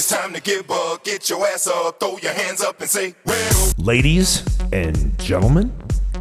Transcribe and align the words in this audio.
It's 0.00 0.08
time 0.08 0.32
to 0.32 0.40
get 0.40 0.66
bug. 0.66 1.04
Get 1.04 1.28
your 1.28 1.46
ass 1.46 1.66
up, 1.66 2.00
throw 2.00 2.16
your 2.16 2.32
hands 2.32 2.62
up 2.62 2.80
and 2.80 2.88
say, 2.88 3.14
well. 3.26 3.72
Ladies 3.76 4.42
and 4.72 5.18
gentlemen, 5.18 5.74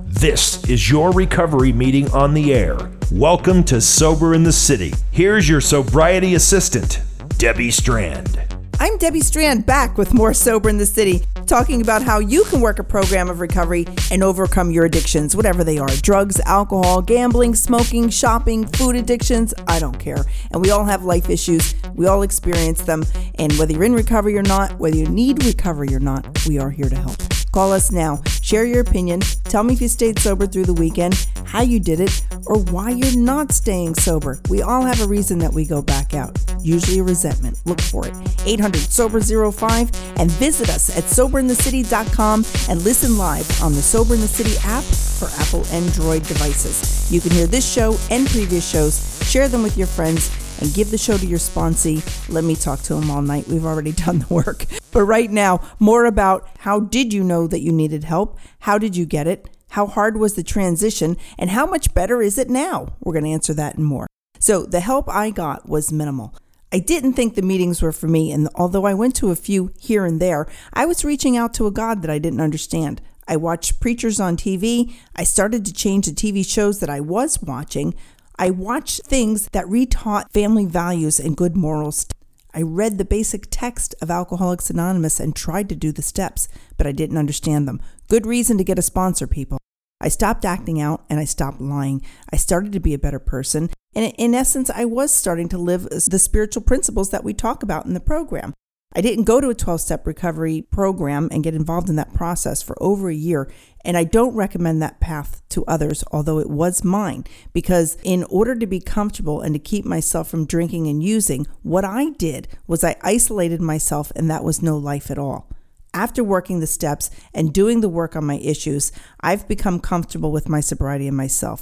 this 0.04 0.62
is 0.70 0.92
your 0.92 1.13
recovery 1.13 1.71
meeting 1.71 2.12
on 2.12 2.33
the 2.33 2.54
air. 2.54 2.78
Welcome 3.10 3.63
to 3.63 3.79
Sober 3.79 4.33
in 4.33 4.44
the 4.44 4.51
City. 4.51 4.92
Here's 5.12 5.47
your 5.47 5.62
sobriety 5.62 6.36
assistant, 6.36 7.01
Debbie 7.37 7.72
Strand. 7.72 8.58
I'm 8.82 8.96
Debbie 8.98 9.20
Strand 9.20 9.66
back 9.66 9.98
with 9.98 10.14
more 10.14 10.34
Sober 10.34 10.70
in 10.70 10.78
the 10.78 10.86
City, 10.86 11.26
talking 11.48 11.82
about 11.82 12.02
how 12.02 12.20
you 12.20 12.46
can 12.46 12.62
work 12.62 12.79
a 12.79 12.84
program 12.84 13.29
of 13.29 13.42
recovery 13.42 13.86
and 14.10 14.24
overcome 14.24 14.72
your 14.72 14.86
addictions, 14.86 15.36
whatever 15.36 15.66
they 15.66 15.78
are 15.79 15.90
drugs, 16.02 16.40
alcohol, 16.46 17.02
gambling, 17.02 17.55
smoking, 17.55 18.08
shopping, 18.08 18.66
food 18.66 18.96
addictions. 18.96 19.54
I 19.68 19.80
don't 19.80 20.00
care. 20.00 20.23
And 20.52 20.62
we 20.62 20.72
all 20.72 20.86
have 20.86 21.04
life 21.04 21.30
issues. 21.30 21.76
We 21.94 22.08
all 22.08 22.22
experience 22.22 22.82
them. 22.84 23.04
And 23.38 23.52
whether 23.60 23.73
you're 23.73 23.84
in 23.84 23.94
recovery 23.94 24.38
or 24.38 24.44
not, 24.44 24.80
whether 24.80 24.96
you 24.96 25.09
need 25.09 25.44
recovery 25.44 25.94
or 25.94 26.00
not, 26.00 26.46
we 26.48 26.58
are 26.58 26.70
here 26.70 26.88
to 26.88 26.96
help. 26.96 27.39
Call 27.52 27.73
us 27.73 27.91
now. 27.91 28.21
Share 28.41 28.66
your 28.66 28.81
opinion. 28.81 29.21
Tell 29.45 29.63
me 29.63 29.73
if 29.73 29.81
you 29.81 29.88
stayed 29.88 30.20
sober 30.20 30.45
through 30.45 30.66
the 30.66 30.73
weekend, 30.73 31.27
how 31.45 31.62
you 31.62 31.80
did 31.80 31.99
it, 31.99 32.23
or 32.45 32.59
why 32.59 32.91
you're 32.91 33.17
not 33.17 33.52
staying 33.52 33.95
sober. 33.95 34.39
We 34.49 34.62
all 34.62 34.84
have 34.84 35.02
a 35.02 35.08
reason 35.08 35.39
that 35.39 35.52
we 35.52 35.66
go 35.66 35.81
back 35.81 36.13
out, 36.13 36.38
usually 36.62 37.02
resentment. 37.02 37.59
Look 37.66 37.81
for 37.81 38.08
it. 38.08 38.13
800 38.45 38.80
Sober 38.80 39.20
05 39.20 39.89
and 40.17 40.31
visit 40.31 40.70
us 40.70 40.95
at 40.95 41.03
soberinthecity.com 41.05 42.45
and 42.70 42.84
listen 42.84 43.17
live 43.17 43.63
on 43.63 43.73
the 43.73 43.81
Sober 43.81 44.13
in 44.13 44.22
the 44.22 44.27
City 44.27 44.55
app 44.63 44.84
for 44.84 45.27
Apple 45.41 45.66
Android 45.67 46.23
devices. 46.23 47.11
You 47.11 47.20
can 47.20 47.31
hear 47.31 47.47
this 47.47 47.67
show 47.70 47.97
and 48.11 48.27
previous 48.27 48.70
shows, 48.70 49.20
share 49.30 49.47
them 49.47 49.63
with 49.63 49.77
your 49.77 49.88
friends, 49.88 50.30
and 50.61 50.73
give 50.73 50.91
the 50.91 50.97
show 50.97 51.17
to 51.17 51.25
your 51.25 51.39
sponsee. 51.39 52.03
Let 52.30 52.44
me 52.44 52.56
talk 52.56 52.81
to 52.84 52.95
him 52.95 53.09
all 53.09 53.22
night. 53.22 53.47
We've 53.47 53.66
already 53.66 53.91
done 54.06 54.19
the 54.19 54.34
work. 54.34 54.66
But 54.92 55.04
right 55.04 55.30
now, 55.30 55.62
more 55.80 56.06
about 56.06 56.48
how 56.59 56.80
did 56.80 57.14
you 57.14 57.23
know 57.23 57.48
that 57.48 57.62
you 57.62 57.72
needed 57.72 58.04
help? 58.04 58.38
How 58.59 58.78
did 58.78 58.96
you 58.96 59.06
get 59.06 59.28
it? 59.28 59.50
How 59.72 59.86
hard 59.86 60.18
was 60.18 60.34
the 60.34 60.44
transition? 60.44 61.18
And 61.38 61.52
how 61.52 61.66
much 61.66 61.94
better 61.94 62.22
is 62.22 62.38
it 62.38 62.50
now? 62.50 62.96
We're 63.02 63.14
going 63.14 63.26
to 63.26 63.31
answer 63.31 63.54
that 63.54 63.76
and 63.76 63.86
more. 63.86 64.08
So, 64.40 64.66
the 64.66 64.80
help 64.80 65.09
I 65.09 65.31
got 65.31 65.68
was 65.68 65.92
minimal. 65.92 66.34
I 66.72 66.80
didn't 66.80 67.14
think 67.14 67.34
the 67.34 67.42
meetings 67.42 67.81
were 67.81 67.92
for 67.92 68.08
me, 68.08 68.31
and 68.31 68.48
although 68.54 68.86
I 68.86 68.94
went 68.94 69.16
to 69.16 69.31
a 69.31 69.36
few 69.36 69.72
here 69.80 70.06
and 70.06 70.22
there, 70.22 70.48
I 70.72 70.86
was 70.86 71.03
reaching 71.03 71.36
out 71.36 71.53
to 71.56 71.66
a 71.66 71.72
God 71.72 72.03
that 72.03 72.12
I 72.12 72.20
didn't 72.20 72.42
understand. 72.42 73.02
I 73.28 73.38
watched 73.38 73.80
preachers 73.80 74.20
on 74.20 74.38
TV. 74.38 74.96
I 75.16 75.24
started 75.24 75.66
to 75.66 75.74
change 75.74 76.06
the 76.06 76.12
TV 76.12 76.46
shows 76.46 76.80
that 76.80 76.90
I 76.90 77.00
was 77.00 77.42
watching. 77.42 77.96
I 78.38 78.52
watched 78.52 79.02
things 79.06 79.50
that 79.52 79.66
retaught 79.66 80.31
family 80.31 80.66
values 80.66 81.20
and 81.20 81.36
good 81.36 81.58
morals. 81.58 82.06
I 82.53 82.61
read 82.61 82.97
the 82.97 83.05
basic 83.05 83.47
text 83.50 83.94
of 84.02 84.09
Alcoholics 84.09 84.69
Anonymous 84.69 85.19
and 85.19 85.36
tried 85.36 85.69
to 85.69 85.75
do 85.75 85.92
the 85.92 86.02
steps, 86.02 86.47
but 86.78 86.88
I 86.88 86.91
didn't 86.91 87.17
understand 87.17 87.67
them. 87.67 87.81
Good 88.08 88.25
reason 88.25 88.58
to 88.58 88.64
get 88.64 88.80
a 88.80 88.83
sponsor, 88.83 89.28
people. 89.28 89.59
I 90.02 90.08
stopped 90.08 90.45
acting 90.45 90.80
out 90.80 91.03
and 91.09 91.19
I 91.19 91.25
stopped 91.25 91.59
lying. 91.59 92.02
I 92.31 92.38
started 92.38 92.72
to 92.73 92.80
be 92.80 92.94
a 92.94 93.00
better 93.00 93.19
person. 93.19 93.69
And 93.94 94.14
in 94.17 94.33
essence, 94.33 94.69
I 94.69 94.86
was 94.86 95.11
starting 95.14 95.50
to 95.50 95.58
live 95.58 95.83
the 95.89 96.19
spiritual 96.19 96.64
principles 96.64 97.09
that 97.11 97.23
we 97.23 97.33
talk 97.33 97.64
about 97.64 97.86
in 97.86 97.94
the 97.94 98.00
program. 98.00 98.53
I 98.95 99.02
didn't 99.02 99.26
go 99.26 99.40
to 99.40 99.50
a 99.50 99.56
12 99.56 99.82
step 99.82 100.08
recovery 100.08 100.64
program 100.64 101.30
and 101.32 101.44
get 101.44 101.54
involved 101.54 101.90
in 101.90 101.95
that 101.98 102.14
process 102.14 102.64
for 102.64 102.76
over 102.82 103.09
a 103.09 103.16
year. 103.16 103.52
And 103.86 103.96
I 103.96 104.04
don't 104.04 104.34
recommend 104.34 104.81
that 104.81 105.00
path 105.00 105.44
to 105.50 105.64
others, 105.66 106.04
although 106.12 106.40
it 106.40 106.50
was 106.50 106.84
mine, 106.84 107.26
because 107.54 107.98
in 108.04 108.23
order 108.26 108.56
to 108.56 108.66
be 108.66 108.80
comfortable 108.80 109.42
and 109.42 109.54
to 109.54 109.59
keep 109.59 109.86
myself 109.86 110.28
from 110.28 110.48
drinking 110.48 110.88
and 110.88 111.04
using, 111.04 111.46
what 111.62 111.86
I 111.86 112.09
did 112.09 112.48
was 112.66 112.84
I 112.84 112.96
isolated 113.04 113.62
myself, 113.62 114.12
and 114.16 114.30
that 114.30 114.44
was 114.44 114.63
no 114.63 114.75
life 114.75 115.12
at 115.12 115.19
all. 115.19 115.47
After 115.94 116.24
working 116.24 116.59
the 116.59 116.68
steps 116.68 117.12
and 117.34 117.53
doing 117.53 117.81
the 117.81 117.90
work 117.90 118.16
on 118.16 118.25
my 118.25 118.38
issues, 118.40 118.92
I've 119.22 119.47
become 119.47 119.80
comfortable 119.80 120.31
with 120.31 120.50
my 120.50 120.62
sobriety 120.62 121.08
and 121.08 121.16
myself. 121.16 121.62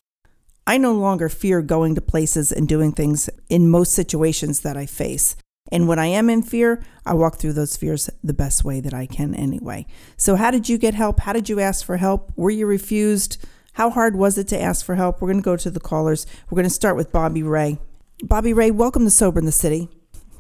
I 0.66 0.78
no 0.78 0.94
longer 0.94 1.30
fear 1.30 1.62
going 1.62 1.96
to 1.96 2.02
places 2.02 2.52
and 2.52 2.68
doing 2.68 2.94
things 2.94 3.30
in 3.50 3.70
most 3.70 3.94
situations 3.94 4.62
that 4.62 4.76
I 4.76 4.86
face. 4.86 5.36
And 5.72 5.88
when 5.88 6.00
I 6.00 6.08
am 6.08 6.30
in 6.30 6.42
fear, 6.42 6.84
I 7.06 7.14
walk 7.14 7.38
through 7.38 7.54
those 7.54 7.78
fears 7.78 8.10
the 8.24 8.34
best 8.34 8.64
way 8.64 8.80
that 8.80 8.94
I 8.94 9.06
can 9.06 9.36
anyway. 9.36 9.86
So, 10.16 10.36
how 10.36 10.52
did 10.52 10.70
you 10.70 10.78
get 10.78 10.94
help? 10.94 11.22
How 11.22 11.34
did 11.34 11.50
you 11.50 11.60
ask 11.60 11.86
for 11.86 11.98
help? 11.98 12.32
Were 12.36 12.50
you 12.50 12.66
refused? 12.66 13.38
How 13.74 13.90
hard 13.90 14.16
was 14.16 14.38
it 14.38 14.48
to 14.50 14.60
ask 14.60 14.86
for 14.86 14.96
help? 14.96 15.22
We're 15.22 15.28
going 15.28 15.42
to 15.42 15.46
go 15.46 15.56
to 15.56 15.70
the 15.70 15.80
callers. 15.80 16.26
We're 16.50 16.56
going 16.56 16.64
to 16.64 16.70
start 16.70 16.96
with 16.96 17.12
Bobby 17.12 17.44
Ray. 17.44 17.78
Bobby 18.24 18.52
Ray, 18.52 18.72
welcome 18.72 19.04
to 19.04 19.12
Sober 19.12 19.40
in 19.40 19.46
the 19.46 19.52
City. 19.52 19.90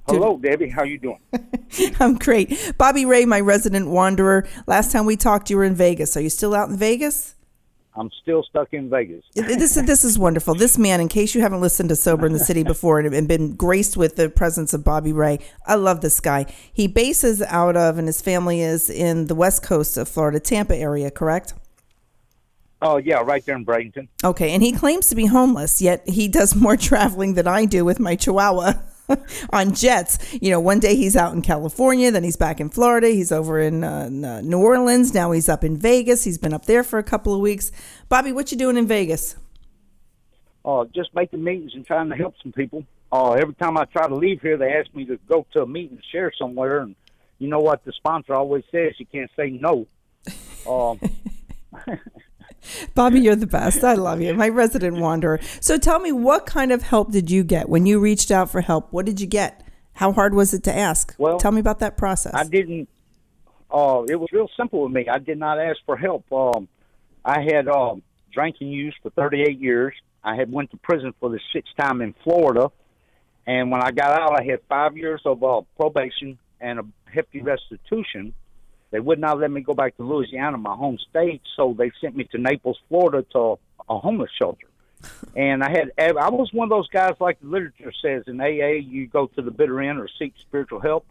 Hello, 0.07 0.37
Debbie. 0.37 0.69
How 0.69 0.83
you 0.83 0.97
doing? 0.97 1.19
I'm 1.99 2.17
great. 2.17 2.73
Bobby 2.77 3.05
Ray, 3.05 3.25
my 3.25 3.39
resident 3.41 3.89
wanderer. 3.89 4.47
Last 4.65 4.91
time 4.91 5.05
we 5.05 5.17
talked, 5.17 5.49
you 5.49 5.57
were 5.57 5.65
in 5.65 5.75
Vegas. 5.75 6.15
Are 6.15 6.21
you 6.21 6.29
still 6.29 6.55
out 6.55 6.69
in 6.69 6.77
Vegas? 6.77 7.35
I'm 7.97 8.11
still 8.21 8.43
stuck 8.43 8.73
in 8.73 8.89
Vegas. 8.89 9.23
this 9.33 9.73
this 9.73 10.03
is 10.03 10.19
wonderful. 10.19 10.53
This 10.53 10.77
man, 10.77 11.01
in 11.01 11.07
case 11.07 11.33
you 11.33 11.41
haven't 11.41 11.61
listened 11.61 11.89
to 11.89 11.95
Sober 11.95 12.27
in 12.27 12.33
the 12.33 12.39
City 12.39 12.63
before 12.73 12.99
and 12.99 13.27
been 13.27 13.55
graced 13.55 13.97
with 13.97 14.15
the 14.15 14.29
presence 14.29 14.73
of 14.73 14.83
Bobby 14.83 15.11
Ray, 15.11 15.39
I 15.65 15.75
love 15.75 16.01
this 16.01 16.19
guy. 16.19 16.45
He 16.71 16.87
bases 16.87 17.41
out 17.41 17.75
of, 17.75 17.97
and 17.97 18.07
his 18.07 18.21
family 18.21 18.61
is 18.61 18.89
in 18.89 19.25
the 19.27 19.35
west 19.35 19.63
coast 19.63 19.97
of 19.97 20.07
Florida, 20.07 20.39
Tampa 20.39 20.75
area, 20.75 21.09
correct? 21.09 21.55
Oh 22.81 22.97
yeah, 22.97 23.21
right 23.21 23.43
there 23.45 23.55
in 23.55 23.65
Bradenton. 23.65 24.07
Okay, 24.23 24.51
and 24.51 24.61
he 24.61 24.71
claims 24.71 25.09
to 25.09 25.15
be 25.15 25.25
homeless, 25.25 25.81
yet 25.81 26.07
he 26.07 26.27
does 26.27 26.55
more 26.55 26.77
traveling 26.77 27.33
than 27.33 27.47
I 27.47 27.65
do 27.65 27.83
with 27.83 27.99
my 27.99 28.15
Chihuahua. 28.15 28.73
on 29.51 29.73
jets. 29.73 30.17
You 30.41 30.51
know, 30.51 30.59
one 30.59 30.79
day 30.79 30.95
he's 30.95 31.15
out 31.15 31.33
in 31.33 31.41
California, 31.41 32.11
then 32.11 32.23
he's 32.23 32.35
back 32.35 32.59
in 32.59 32.69
Florida, 32.69 33.07
he's 33.09 33.31
over 33.31 33.59
in, 33.59 33.83
uh, 33.83 34.05
in 34.07 34.25
uh, 34.25 34.41
New 34.41 34.59
Orleans, 34.59 35.13
now 35.13 35.31
he's 35.31 35.49
up 35.49 35.63
in 35.63 35.77
Vegas. 35.77 36.23
He's 36.23 36.37
been 36.37 36.53
up 36.53 36.65
there 36.65 36.83
for 36.83 36.99
a 36.99 37.03
couple 37.03 37.33
of 37.33 37.39
weeks. 37.39 37.71
Bobby, 38.09 38.31
what 38.31 38.51
you 38.51 38.57
doing 38.57 38.77
in 38.77 38.87
Vegas? 38.87 39.35
Uh, 40.65 40.85
just 40.93 41.13
making 41.15 41.43
meetings 41.43 41.73
and 41.75 41.85
trying 41.85 42.09
to 42.09 42.15
help 42.15 42.35
some 42.43 42.51
people. 42.51 42.83
Uh, 43.11 43.31
every 43.33 43.53
time 43.53 43.77
I 43.77 43.85
try 43.85 44.07
to 44.07 44.15
leave 44.15 44.41
here, 44.41 44.57
they 44.57 44.73
ask 44.73 44.93
me 44.93 45.05
to 45.05 45.17
go 45.29 45.45
to 45.53 45.61
a 45.61 45.67
meeting, 45.67 45.99
share 46.11 46.31
somewhere, 46.37 46.79
and 46.79 46.95
you 47.39 47.47
know 47.47 47.59
what 47.59 47.85
the 47.85 47.93
sponsor 47.93 48.33
always 48.33 48.65
says: 48.69 48.93
you 48.97 49.05
can't 49.05 49.31
say 49.35 49.49
no. 49.49 49.87
Um, 50.67 50.99
Bobby, 52.95 53.19
you're 53.19 53.35
the 53.35 53.47
best. 53.47 53.83
I 53.83 53.93
love 53.93 54.21
you, 54.21 54.33
my 54.33 54.49
resident 54.49 54.97
wanderer. 54.97 55.39
So 55.59 55.77
tell 55.77 55.99
me, 55.99 56.11
what 56.11 56.45
kind 56.45 56.71
of 56.71 56.83
help 56.83 57.11
did 57.11 57.29
you 57.29 57.43
get 57.43 57.69
when 57.69 57.85
you 57.85 57.99
reached 57.99 58.31
out 58.31 58.49
for 58.49 58.61
help? 58.61 58.91
What 58.91 59.05
did 59.05 59.21
you 59.21 59.27
get? 59.27 59.63
How 59.93 60.11
hard 60.11 60.33
was 60.33 60.53
it 60.53 60.63
to 60.63 60.75
ask? 60.75 61.15
Well, 61.17 61.39
tell 61.39 61.51
me 61.51 61.59
about 61.59 61.79
that 61.79 61.97
process. 61.97 62.33
I 62.35 62.43
didn't. 62.43 62.89
Uh, 63.71 64.03
it 64.07 64.15
was 64.15 64.29
real 64.31 64.49
simple 64.55 64.83
with 64.83 64.91
me. 64.91 65.07
I 65.09 65.17
did 65.17 65.37
not 65.37 65.59
ask 65.59 65.77
for 65.85 65.97
help. 65.97 66.31
Um, 66.31 66.67
I 67.25 67.41
had 67.41 67.67
um, 67.67 68.01
drinking 68.31 68.69
use 68.69 68.95
for 69.01 69.09
38 69.09 69.59
years. 69.59 69.93
I 70.23 70.35
had 70.35 70.51
went 70.51 70.71
to 70.71 70.77
prison 70.77 71.13
for 71.19 71.29
the 71.29 71.39
sixth 71.51 71.75
time 71.77 72.01
in 72.01 72.13
Florida, 72.23 72.71
and 73.45 73.71
when 73.71 73.81
I 73.81 73.91
got 73.91 74.11
out, 74.11 74.39
I 74.39 74.43
had 74.43 74.59
five 74.69 74.97
years 74.97 75.21
of 75.25 75.43
uh, 75.43 75.61
probation 75.77 76.37
and 76.59 76.79
a 76.79 76.85
hefty 77.11 77.41
restitution 77.41 78.33
they 78.91 78.99
would 78.99 79.19
not 79.19 79.39
let 79.39 79.51
me 79.51 79.61
go 79.61 79.73
back 79.73 79.97
to 79.97 80.03
Louisiana, 80.03 80.57
my 80.57 80.75
home 80.75 80.97
state, 81.09 81.41
so 81.55 81.75
they 81.77 81.91
sent 81.99 82.15
me 82.15 82.23
to 82.31 82.37
Naples, 82.37 82.79
Florida, 82.87 83.25
to 83.33 83.59
a 83.89 83.97
homeless 83.99 84.31
shelter. 84.37 84.67
And 85.35 85.63
I 85.63 85.69
had, 85.69 85.91
I 85.99 86.29
was 86.29 86.51
one 86.51 86.65
of 86.65 86.69
those 86.71 86.87
guys, 86.87 87.13
like 87.19 87.39
the 87.39 87.47
literature 87.47 87.93
says 88.01 88.23
in 88.25 88.41
AA, 88.41 88.79
you 88.81 89.05
go 89.05 89.27
to 89.27 89.41
the 89.43 89.51
bitter 89.51 89.79
end 89.79 89.99
or 89.99 90.09
seek 90.17 90.33
spiritual 90.41 90.79
help. 90.79 91.05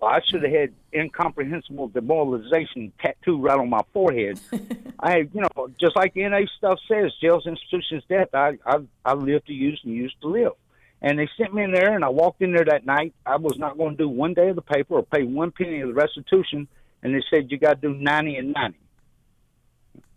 Well, 0.00 0.10
I 0.10 0.20
should 0.26 0.42
have 0.42 0.52
had 0.52 0.72
incomprehensible 0.92 1.88
demoralization 1.88 2.92
tattooed 3.00 3.40
right 3.40 3.56
on 3.58 3.70
my 3.70 3.82
forehead. 3.92 4.40
I 4.98 5.18
had, 5.18 5.30
you 5.32 5.42
know, 5.42 5.68
just 5.78 5.94
like 5.94 6.14
the 6.14 6.28
NA 6.28 6.40
stuff 6.56 6.80
says, 6.88 7.12
jails, 7.20 7.46
institutions, 7.46 8.02
death. 8.08 8.34
I, 8.34 8.58
I, 8.66 8.78
I 9.04 9.14
live 9.14 9.44
to 9.44 9.52
use 9.52 9.80
and 9.84 9.94
use 9.94 10.14
to 10.22 10.28
live. 10.28 10.52
And 11.00 11.16
they 11.16 11.28
sent 11.36 11.54
me 11.54 11.62
in 11.62 11.70
there, 11.70 11.94
and 11.94 12.04
I 12.04 12.08
walked 12.08 12.42
in 12.42 12.52
there 12.52 12.64
that 12.64 12.84
night. 12.84 13.14
I 13.24 13.36
was 13.36 13.56
not 13.58 13.78
going 13.78 13.96
to 13.96 14.02
do 14.02 14.08
one 14.08 14.34
day 14.34 14.48
of 14.48 14.56
the 14.56 14.62
paper 14.62 14.94
or 14.94 15.04
pay 15.04 15.22
one 15.22 15.52
penny 15.52 15.80
of 15.80 15.88
the 15.88 15.94
restitution 15.94 16.66
and 17.02 17.14
they 17.14 17.22
said 17.30 17.50
you 17.50 17.58
got 17.58 17.80
to 17.80 17.88
do 17.88 17.94
90 17.94 18.36
and 18.36 18.52
90. 18.52 18.78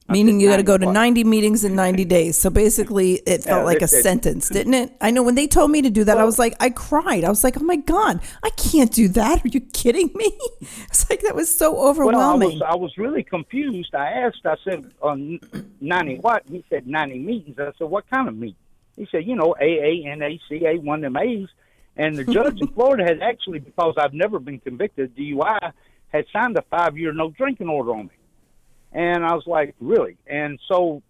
Meaning 0.10 0.42
you 0.42 0.50
got 0.50 0.58
to 0.58 0.64
go 0.64 0.78
to 0.78 0.92
90 0.92 1.24
meetings 1.24 1.64
in 1.64 1.74
90 1.74 2.04
days. 2.06 2.38
So 2.38 2.50
basically, 2.50 3.14
it 3.26 3.44
felt 3.44 3.62
yeah, 3.62 3.64
like 3.64 3.82
a 3.82 3.88
sentence, 3.88 4.50
didn't 4.50 4.74
it? 4.74 4.92
I 5.00 5.10
know 5.10 5.24
when 5.24 5.36
they 5.36 5.48
told 5.48 5.72
me 5.72 5.82
to 5.84 5.90
do 5.90 6.04
that, 6.04 6.16
well, 6.16 6.24
I 6.24 6.26
was 6.26 6.38
like, 6.38 6.54
I 6.60 6.70
cried. 6.70 7.24
I 7.24 7.30
was 7.30 7.46
like, 7.46 7.56
oh 7.58 7.64
my 7.64 7.78
God, 7.78 8.20
I 8.44 8.50
can't 8.50 8.92
do 8.92 9.08
that. 9.10 9.46
Are 9.46 9.48
you 9.48 9.62
kidding 9.62 10.10
me? 10.14 10.38
It's 10.88 11.10
like, 11.10 11.22
that 11.22 11.36
was 11.36 11.54
so 11.54 11.78
overwhelming. 11.88 12.60
Well, 12.60 12.70
I 12.70 12.76
was, 12.76 12.76
I 12.76 12.76
was 12.76 12.98
really 12.98 13.24
confused. 13.24 13.96
I 13.96 14.10
asked, 14.10 14.46
I 14.46 14.56
said, 14.66 14.92
on 15.02 15.40
90 15.80 16.18
what? 16.18 16.44
He 16.50 16.66
said, 16.70 16.88
90 16.88 17.20
meetings. 17.20 17.58
I 17.58 17.72
said, 17.78 17.90
what 17.90 18.10
kind 18.10 18.28
of 18.28 18.36
meeting? 18.36 18.56
He 18.98 19.08
said, 19.10 19.26
you 19.26 19.36
know, 19.36 19.56
AA, 19.56 20.04
NACA, 20.06 20.82
one 20.84 21.06
of 21.06 21.14
them 21.14 21.22
A's. 21.22 21.48
And 21.96 22.18
the 22.18 22.26
judge 22.26 22.60
in 22.60 22.68
Florida 22.74 23.04
had 23.04 23.22
actually, 23.22 23.60
because 23.60 23.96
I've 23.98 24.14
never 24.14 24.40
been 24.40 24.60
convicted 24.60 25.12
of 25.12 25.16
DUI, 25.16 25.72
had 26.12 26.26
signed 26.32 26.58
a 26.58 26.62
five 26.64 26.98
year 26.98 27.14
no 27.14 27.30
drinking 27.30 27.70
order 27.70 27.92
on 27.92 28.08
me. 28.08 28.14
And 28.92 29.26
I 29.26 29.34
was 29.34 29.48
like, 29.48 29.76
really? 29.80 30.18
And 30.28 30.60
so 30.68 31.02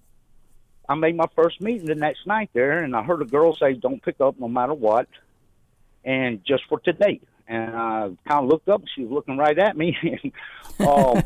I 0.88 0.95
made 0.95 1.15
my 1.15 1.25
first 1.36 1.62
meeting 1.62 1.88
the 1.88 1.95
next 1.95 2.27
night 2.27 2.50
there, 2.53 2.83
and 2.83 2.95
I 2.95 3.03
heard 3.03 3.21
a 3.21 3.25
girl 3.25 3.56
say, 3.56 3.74
don't 3.74 4.03
pick 4.03 4.21
up 4.21 4.39
no 4.39 4.48
matter 4.48 4.74
what, 4.74 5.07
and 6.03 6.44
just 6.45 6.63
for 6.69 6.80
today. 6.80 7.21
and 7.48 7.75
I 7.75 8.12
kind 8.27 8.44
of 8.44 8.45
looked 8.45 8.69
up. 8.69 8.83
She 8.94 9.03
was 9.03 9.12
looking 9.12 9.38
right 9.38 9.57
at 9.57 9.75
me. 9.75 9.98
um, 10.80 11.24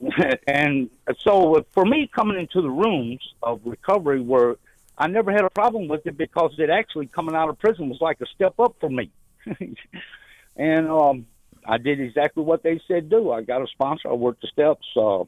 and 0.46 0.90
so 1.18 1.64
for 1.72 1.84
me, 1.84 2.08
coming 2.14 2.38
into 2.38 2.62
the 2.62 2.70
rooms 2.70 3.20
of 3.42 3.60
recovery, 3.64 4.20
where 4.20 4.56
I 4.96 5.06
never 5.06 5.30
had 5.30 5.44
a 5.44 5.50
problem 5.50 5.88
with 5.88 6.06
it 6.06 6.16
because 6.16 6.54
it 6.58 6.70
actually 6.70 7.06
coming 7.06 7.34
out 7.34 7.48
of 7.48 7.58
prison 7.58 7.88
was 7.88 8.00
like 8.00 8.20
a 8.20 8.26
step 8.26 8.58
up 8.58 8.76
for 8.80 8.90
me. 8.90 9.10
and 10.56 10.88
um, 10.88 11.26
I 11.68 11.76
did 11.76 12.00
exactly 12.00 12.42
what 12.42 12.62
they 12.62 12.80
said 12.88 13.10
do. 13.10 13.30
I 13.30 13.42
got 13.42 13.60
a 13.60 13.66
sponsor. 13.66 14.08
I 14.08 14.14
worked 14.14 14.40
the 14.40 14.48
steps. 14.48 14.86
Uh, 14.96 15.24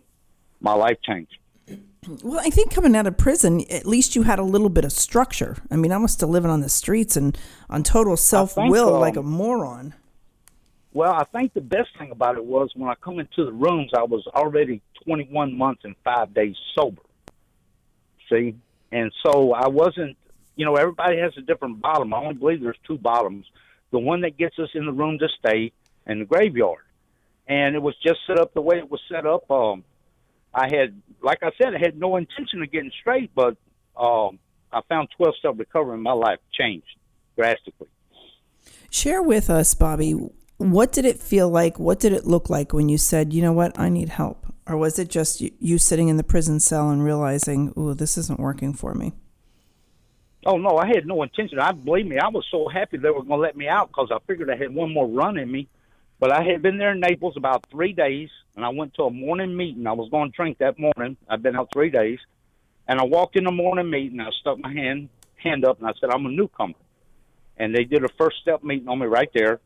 my 0.61 0.73
life 0.73 0.97
changed. 1.03 1.37
Well, 2.23 2.41
I 2.41 2.49
think 2.49 2.75
coming 2.75 2.97
out 2.97 3.07
of 3.07 3.19
prison, 3.19 3.63
at 3.71 3.85
least 3.87 4.17
you 4.17 4.23
had 4.23 4.39
a 4.39 4.43
little 4.43 4.71
bit 4.71 4.87
of 4.87 4.93
structure. 4.93 5.59
I 5.71 5.77
mean, 5.77 5.93
I 5.93 5.99
was 5.99 6.13
still 6.13 6.29
living 6.29 6.51
on 6.51 6.61
the 6.61 6.71
streets 6.71 7.15
and 7.15 7.37
on 7.69 7.83
total 7.83 8.17
self 8.17 8.57
will 8.57 8.95
um, 8.95 9.01
like 9.01 9.17
a 9.17 9.23
moron. 9.23 9.95
Well, 10.93 11.13
I 11.13 11.25
think 11.25 11.53
the 11.53 11.61
best 11.61 11.91
thing 11.99 12.11
about 12.11 12.37
it 12.37 12.45
was 12.45 12.71
when 12.75 12.89
I 12.89 12.95
come 12.95 13.21
into 13.21 13.45
the 13.45 13.53
rooms, 13.53 13.91
I 13.97 14.03
was 14.03 14.27
already 14.29 14.81
21 15.05 15.57
months 15.57 15.83
and 15.85 15.95
five 16.03 16.33
days 16.35 16.57
sober. 16.75 17.03
See, 18.31 18.57
and 18.91 19.13
so 19.23 19.53
I 19.53 19.69
wasn't. 19.69 20.17
You 20.57 20.67
know, 20.67 20.77
everybody 20.77 21.19
has 21.19 21.33
a 21.39 21.43
different 21.43 21.81
bottom. 21.81 22.13
I 22.13 22.19
only 22.19 22.35
believe 22.35 22.61
there's 22.61 22.79
two 22.87 22.99
bottoms: 22.99 23.47
the 23.93 23.99
one 23.99 24.23
that 24.23 24.37
gets 24.37 24.59
us 24.59 24.71
in 24.75 24.87
the 24.87 24.93
room 24.93 25.19
to 25.19 25.29
stay, 25.39 25.73
and 26.11 26.21
the 26.21 26.25
graveyard. 26.25 26.83
And 27.47 27.75
it 27.75 27.83
was 27.83 27.95
just 28.05 28.19
set 28.27 28.39
up 28.39 28.53
the 28.53 28.61
way 28.61 28.79
it 28.79 28.91
was 28.91 29.01
set 29.11 29.27
up. 29.27 29.49
Um, 29.51 29.85
I 30.53 30.65
had, 30.65 31.01
like 31.23 31.39
I 31.43 31.51
said, 31.61 31.75
I 31.75 31.79
had 31.79 31.99
no 31.99 32.17
intention 32.17 32.63
of 32.63 32.71
getting 32.71 32.91
straight, 33.01 33.31
but 33.35 33.57
um, 33.97 34.39
I 34.73 34.81
found 34.89 35.09
12 35.17 35.35
step 35.39 35.55
recovery 35.57 35.95
and 35.95 36.03
my 36.03 36.13
life 36.13 36.41
changed 36.53 36.87
drastically. 37.37 37.89
Share 38.91 39.23
with 39.23 39.49
us, 39.49 39.75
Bobby, 39.75 40.13
what 40.59 40.93
did 40.93 41.05
it 41.05 41.21
feel 41.21 41.49
like? 41.49 41.79
What 41.79 42.01
did 42.01 42.13
it 42.13 42.27
look 42.27 42.51
like 42.51 42.73
when 42.73 42.89
you 42.89 42.99
said, 42.99 43.33
you 43.33 43.41
know 43.41 43.53
what, 43.53 43.79
I 43.79 43.89
need 43.89 44.09
help? 44.09 44.47
Or 44.67 44.77
was 44.77 44.99
it 44.99 45.09
just 45.09 45.41
you, 45.41 45.53
you 45.61 45.79
sitting 45.79 46.09
in 46.09 46.17
the 46.17 46.25
prison 46.25 46.59
cell 46.59 46.91
and 46.91 47.05
realizing, 47.05 47.73
oh, 47.77 47.95
this 47.95 48.19
isn't 48.19 48.41
working 48.41 48.73
for 48.73 48.95
me? 48.95 49.15
Oh 50.47 50.57
no, 50.57 50.77
I 50.77 50.87
had 50.87 51.07
no 51.07 51.23
intention. 51.23 51.59
I 51.59 51.73
believe 51.73 52.07
me, 52.07 52.19
I 52.19 52.29
was 52.29 52.47
so 52.51 52.69
happy 52.69 52.97
they 52.97 53.11
were 53.11 53.23
going 53.23 53.29
to 53.29 53.37
let 53.37 53.57
me 53.57 53.69
out 53.69 53.89
because 53.89 54.11
I 54.11 54.19
figured 54.27 54.51
I 54.51 54.57
had 54.57 54.75
one 54.75 54.93
more 54.93 55.07
run 55.07 55.39
in 55.39 55.51
me. 55.51 55.69
But 56.21 56.33
I 56.33 56.43
had 56.43 56.61
been 56.61 56.77
there 56.77 56.93
in 56.93 57.01
Naples 57.01 57.39
about 57.39 57.65
three 57.71 57.95
days, 57.95 58.29
and 58.55 58.63
I 58.63 58.69
went 58.69 58.93
to 58.95 59.05
a 59.05 59.11
morning 59.11 59.57
meeting. 59.57 59.87
I 59.87 59.93
was 59.93 60.11
going 60.11 60.31
to 60.31 60.37
drink 60.37 60.59
that 60.59 60.79
morning. 60.79 61.17
I'd 61.27 61.43
been 61.43 61.57
out 61.57 61.71
three 61.73 61.89
days, 61.89 62.19
and 62.87 63.01
I 63.01 63.05
walked 63.05 63.37
in 63.37 63.45
the 63.45 63.51
morning 63.51 63.89
meeting. 63.89 64.21
I 64.21 64.29
stuck 64.39 64.59
my 64.59 64.71
hand 64.71 65.09
hand 65.37 65.65
up, 65.65 65.79
and 65.79 65.89
I 65.89 65.93
said, 65.99 66.11
"I'm 66.11 66.27
a 66.27 66.29
newcomer." 66.29 66.75
And 67.57 67.75
they 67.75 67.85
did 67.85 68.05
a 68.05 68.11
first 68.19 68.37
step 68.43 68.63
meeting 68.63 68.87
on 68.89 68.99
me 68.99 69.07
right 69.07 69.31
there, 69.33 69.61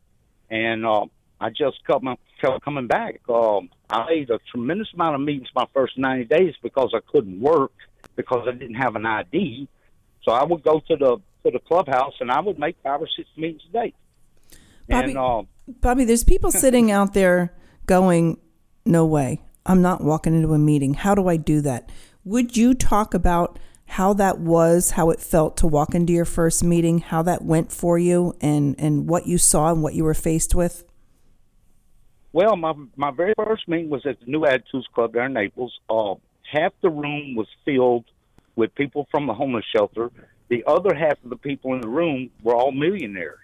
and 0.49 0.85
uh, 0.85 1.05
I 1.41 1.49
just 1.49 1.85
kept, 1.85 2.03
my, 2.03 2.15
kept 2.39 2.63
coming 2.63 2.87
back. 2.87 3.19
Um, 3.27 3.69
I 3.89 4.05
made 4.07 4.29
a 4.29 4.39
tremendous 4.49 4.87
amount 4.93 5.15
of 5.15 5.21
meetings 5.21 5.49
my 5.53 5.65
first 5.73 5.97
90 5.97 6.25
days 6.25 6.53
because 6.63 6.93
I 6.93 6.99
couldn't 7.11 7.41
work 7.41 7.73
because 8.15 8.47
I 8.47 8.51
didn't 8.51 8.75
have 8.75 8.95
an 8.95 9.05
ID. 9.05 9.67
So 10.23 10.31
I 10.31 10.45
would 10.45 10.63
go 10.63 10.79
to 10.79 10.95
the 10.95 11.17
to 11.43 11.51
the 11.51 11.59
clubhouse 11.59 12.15
and 12.21 12.31
I 12.31 12.39
would 12.39 12.57
make 12.57 12.77
five 12.81 13.01
or 13.01 13.07
six 13.07 13.27
meetings 13.35 13.61
a 13.69 13.73
day. 13.73 13.93
Bobby, 14.87 15.15
uh, 15.15 15.43
Bobby, 15.67 16.05
there's 16.05 16.23
people 16.23 16.51
sitting 16.63 16.91
out 16.91 17.13
there 17.13 17.53
going, 17.85 18.37
no 18.85 19.05
way, 19.05 19.41
I'm 19.65 19.81
not 19.81 20.03
walking 20.03 20.35
into 20.35 20.53
a 20.53 20.59
meeting. 20.59 20.93
How 20.93 21.15
do 21.15 21.27
I 21.27 21.37
do 21.37 21.61
that? 21.61 21.89
Would 22.23 22.55
you 22.57 22.73
talk 22.73 23.13
about 23.13 23.59
how 23.87 24.13
that 24.13 24.39
was, 24.39 24.91
how 24.91 25.11
it 25.11 25.19
felt 25.19 25.57
to 25.57 25.67
walk 25.67 25.93
into 25.93 26.11
your 26.11 26.25
first 26.25 26.63
meeting, 26.63 26.99
how 26.99 27.21
that 27.23 27.43
went 27.43 27.71
for 27.71 27.97
you, 27.99 28.35
and, 28.41 28.75
and 28.79 29.07
what 29.07 29.27
you 29.27 29.37
saw 29.37 29.71
and 29.71 29.83
what 29.83 29.93
you 29.93 30.03
were 30.03 30.13
faced 30.13 30.55
with? 30.55 30.83
Well, 32.33 32.57
my 32.57 32.73
my 32.97 33.11
very 33.11 33.33
first 33.37 33.65
meeting 33.65 33.89
was 33.89 34.05
at 34.05 34.19
the 34.19 34.25
New 34.25 34.43
Attitudes 34.43 34.87
Club 34.93 35.13
there 35.13 35.25
in 35.25 35.31
Naples. 35.31 35.73
Uh, 35.89 36.15
half 36.51 36.73
the 36.81 36.89
room 36.89 37.33
was 37.33 37.47
filled 37.63 38.03
with 38.57 38.75
people 38.75 39.07
from 39.09 39.25
the 39.25 39.33
homeless 39.33 39.63
shelter. 39.73 40.11
The 40.49 40.65
other 40.67 40.93
half 40.93 41.13
of 41.23 41.29
the 41.29 41.37
people 41.37 41.73
in 41.75 41.81
the 41.81 41.87
room 41.87 42.29
were 42.43 42.53
all 42.53 42.73
millionaires. 42.73 43.39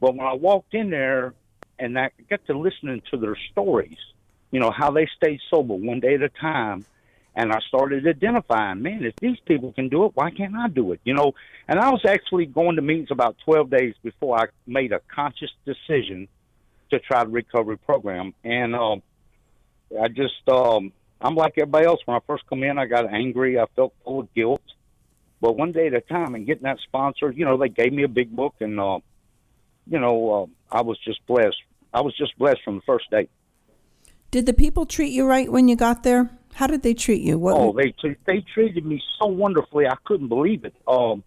But 0.00 0.16
when 0.16 0.26
I 0.26 0.34
walked 0.34 0.74
in 0.74 0.90
there 0.90 1.34
and 1.78 1.98
I 1.98 2.10
got 2.28 2.44
to 2.46 2.58
listening 2.58 3.02
to 3.10 3.16
their 3.16 3.36
stories, 3.52 3.98
you 4.50 4.60
know, 4.60 4.70
how 4.70 4.90
they 4.90 5.08
stayed 5.16 5.40
sober 5.50 5.74
one 5.74 6.00
day 6.00 6.14
at 6.14 6.22
a 6.22 6.28
time, 6.28 6.84
and 7.34 7.52
I 7.52 7.60
started 7.68 8.06
identifying, 8.06 8.82
man, 8.82 9.04
if 9.04 9.14
these 9.16 9.38
people 9.46 9.72
can 9.72 9.88
do 9.88 10.04
it, 10.06 10.12
why 10.14 10.30
can't 10.30 10.56
I 10.56 10.68
do 10.68 10.92
it? 10.92 11.00
You 11.04 11.14
know, 11.14 11.34
and 11.68 11.78
I 11.78 11.90
was 11.90 12.04
actually 12.04 12.46
going 12.46 12.76
to 12.76 12.82
meetings 12.82 13.10
about 13.10 13.36
12 13.44 13.70
days 13.70 13.94
before 14.02 14.40
I 14.40 14.46
made 14.66 14.92
a 14.92 15.00
conscious 15.14 15.50
decision 15.64 16.26
to 16.90 16.98
try 16.98 17.22
the 17.22 17.30
recovery 17.30 17.78
program. 17.78 18.34
And 18.42 18.74
um, 18.74 19.02
I 19.98 20.08
just, 20.08 20.48
um, 20.48 20.92
I'm 21.20 21.36
like 21.36 21.54
everybody 21.56 21.86
else. 21.86 22.00
When 22.04 22.16
I 22.16 22.20
first 22.26 22.46
come 22.48 22.64
in, 22.64 22.78
I 22.78 22.86
got 22.86 23.12
angry. 23.12 23.60
I 23.60 23.66
felt 23.76 23.94
full 24.04 24.20
of 24.20 24.34
guilt. 24.34 24.62
But 25.40 25.56
one 25.56 25.72
day 25.72 25.86
at 25.86 25.94
a 25.94 26.00
time, 26.00 26.34
and 26.34 26.46
getting 26.46 26.64
that 26.64 26.78
sponsor, 26.80 27.30
you 27.30 27.44
know, 27.44 27.56
they 27.56 27.68
gave 27.68 27.92
me 27.92 28.02
a 28.02 28.08
big 28.08 28.34
book, 28.34 28.56
and 28.60 28.78
uh, 28.78 28.98
you 29.90 29.98
know, 29.98 30.48
uh, 30.72 30.76
I 30.78 30.80
was 30.82 30.98
just 31.04 31.26
blessed. 31.26 31.56
I 31.92 32.00
was 32.00 32.16
just 32.16 32.38
blessed 32.38 32.62
from 32.64 32.76
the 32.76 32.82
first 32.82 33.10
day. 33.10 33.28
Did 34.30 34.46
the 34.46 34.54
people 34.54 34.86
treat 34.86 35.12
you 35.12 35.26
right 35.26 35.50
when 35.50 35.66
you 35.68 35.74
got 35.74 36.04
there? 36.04 36.30
How 36.54 36.68
did 36.68 36.82
they 36.82 36.94
treat 36.94 37.20
you? 37.20 37.38
What? 37.38 37.56
Oh, 37.56 37.72
they 37.72 37.92
they 38.26 38.40
treated 38.54 38.86
me 38.86 39.02
so 39.18 39.26
wonderfully. 39.26 39.86
I 39.86 39.96
couldn't 40.04 40.28
believe 40.28 40.64
it. 40.64 40.74
Um, 40.86 41.24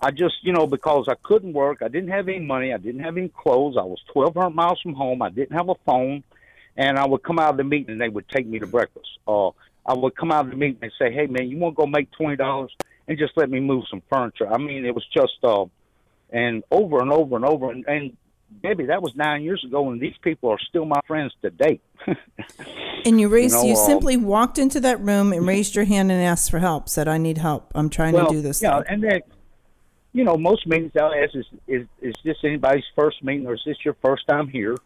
I 0.00 0.10
just, 0.10 0.34
you 0.42 0.52
know, 0.52 0.66
because 0.66 1.06
I 1.08 1.14
couldn't 1.22 1.52
work, 1.52 1.78
I 1.80 1.88
didn't 1.88 2.10
have 2.10 2.28
any 2.28 2.40
money, 2.40 2.74
I 2.74 2.76
didn't 2.76 3.02
have 3.02 3.16
any 3.16 3.28
clothes. 3.28 3.76
I 3.78 3.84
was 3.84 4.00
1,200 4.12 4.50
miles 4.50 4.80
from 4.80 4.94
home. 4.94 5.22
I 5.22 5.30
didn't 5.30 5.56
have 5.56 5.68
a 5.68 5.76
phone, 5.86 6.24
and 6.76 6.98
I 6.98 7.06
would 7.06 7.22
come 7.22 7.38
out 7.38 7.50
of 7.50 7.56
the 7.56 7.64
meeting 7.64 7.92
and 7.92 8.00
they 8.00 8.08
would 8.08 8.28
take 8.28 8.46
me 8.46 8.58
to 8.58 8.66
breakfast. 8.66 9.06
Uh, 9.28 9.50
I 9.86 9.94
would 9.94 10.16
come 10.16 10.32
out 10.32 10.46
of 10.46 10.50
the 10.50 10.56
meeting 10.56 10.78
and 10.82 10.92
say, 10.98 11.12
"Hey, 11.12 11.26
man, 11.26 11.48
you 11.48 11.58
want 11.58 11.76
to 11.76 11.82
go 11.82 11.86
make 11.86 12.10
twenty 12.10 12.36
dollars 12.36 12.74
and 13.06 13.16
just 13.16 13.36
let 13.36 13.48
me 13.48 13.60
move 13.60 13.84
some 13.88 14.02
furniture?" 14.12 14.52
I 14.52 14.58
mean, 14.58 14.84
it 14.84 14.94
was 14.94 15.06
just, 15.14 15.38
uh, 15.44 15.66
and 16.32 16.64
over 16.70 17.00
and 17.00 17.12
over 17.12 17.36
and 17.36 17.44
over, 17.44 17.70
and, 17.70 17.84
and 17.86 18.16
baby, 18.62 18.86
that 18.86 19.02
was 19.02 19.14
nine 19.14 19.42
years 19.42 19.64
ago, 19.64 19.90
and 19.90 20.00
these 20.00 20.16
people 20.22 20.50
are 20.50 20.58
still 20.68 20.84
my 20.84 21.00
friends 21.06 21.32
today. 21.40 21.80
and 23.04 23.20
you 23.20 23.28
raised, 23.28 23.54
you, 23.62 23.70
you 23.70 23.76
um, 23.76 23.86
simply 23.86 24.16
walked 24.16 24.58
into 24.58 24.80
that 24.80 25.00
room 25.00 25.32
and 25.32 25.46
raised 25.46 25.76
your 25.76 25.84
hand 25.84 26.10
and 26.10 26.20
asked 26.22 26.50
for 26.50 26.58
help. 26.58 26.88
Said, 26.88 27.08
"I 27.08 27.18
need 27.18 27.38
help. 27.38 27.70
I'm 27.74 27.88
trying 27.88 28.14
well, 28.14 28.26
to 28.26 28.32
do 28.32 28.42
this." 28.42 28.62
Yeah, 28.62 28.78
thing. 28.78 28.84
and 28.88 29.02
then, 29.04 29.20
you 30.12 30.24
know, 30.24 30.36
most 30.36 30.66
meetings 30.66 30.92
I'll 30.98 31.14
ask 31.14 31.34
is, 31.34 31.46
is, 31.68 31.86
is 32.00 32.14
this 32.24 32.36
anybody's 32.44 32.84
first 32.96 33.22
meeting, 33.22 33.46
or 33.46 33.54
is 33.54 33.62
this 33.64 33.76
your 33.84 33.96
first 34.02 34.26
time 34.26 34.48
here? 34.48 34.76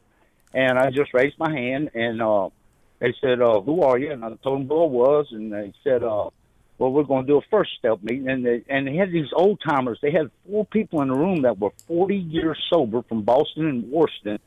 And 0.52 0.78
I 0.78 0.90
just 0.90 1.12
raised 1.14 1.38
my 1.38 1.50
hand, 1.50 1.90
and 1.94 2.20
uh, 2.22 2.50
they 2.98 3.14
said, 3.20 3.40
uh, 3.40 3.60
"Who 3.60 3.82
are 3.82 3.98
you?" 3.98 4.12
And 4.12 4.24
I 4.24 4.28
told 4.42 4.60
them 4.60 4.68
who 4.68 4.82
I 4.82 4.86
was, 4.86 5.28
and 5.30 5.52
they 5.52 5.72
said, 5.84 6.02
uh, 6.02 6.30
"Well, 6.78 6.92
we're 6.92 7.04
going 7.04 7.26
to 7.26 7.32
do 7.32 7.38
a 7.38 7.42
first 7.50 7.70
step 7.78 8.02
meeting." 8.02 8.28
And 8.28 8.44
they, 8.44 8.62
and 8.68 8.86
they 8.86 8.96
had 8.96 9.12
these 9.12 9.28
old 9.32 9.60
timers. 9.66 9.98
They 10.02 10.10
had 10.10 10.30
four 10.46 10.64
people 10.66 11.02
in 11.02 11.08
the 11.08 11.14
room 11.14 11.42
that 11.42 11.58
were 11.58 11.70
40 11.86 12.16
years 12.16 12.58
sober 12.72 13.02
from 13.02 13.22
Boston 13.22 13.66
and 13.68 13.90
Washington, 13.90 14.38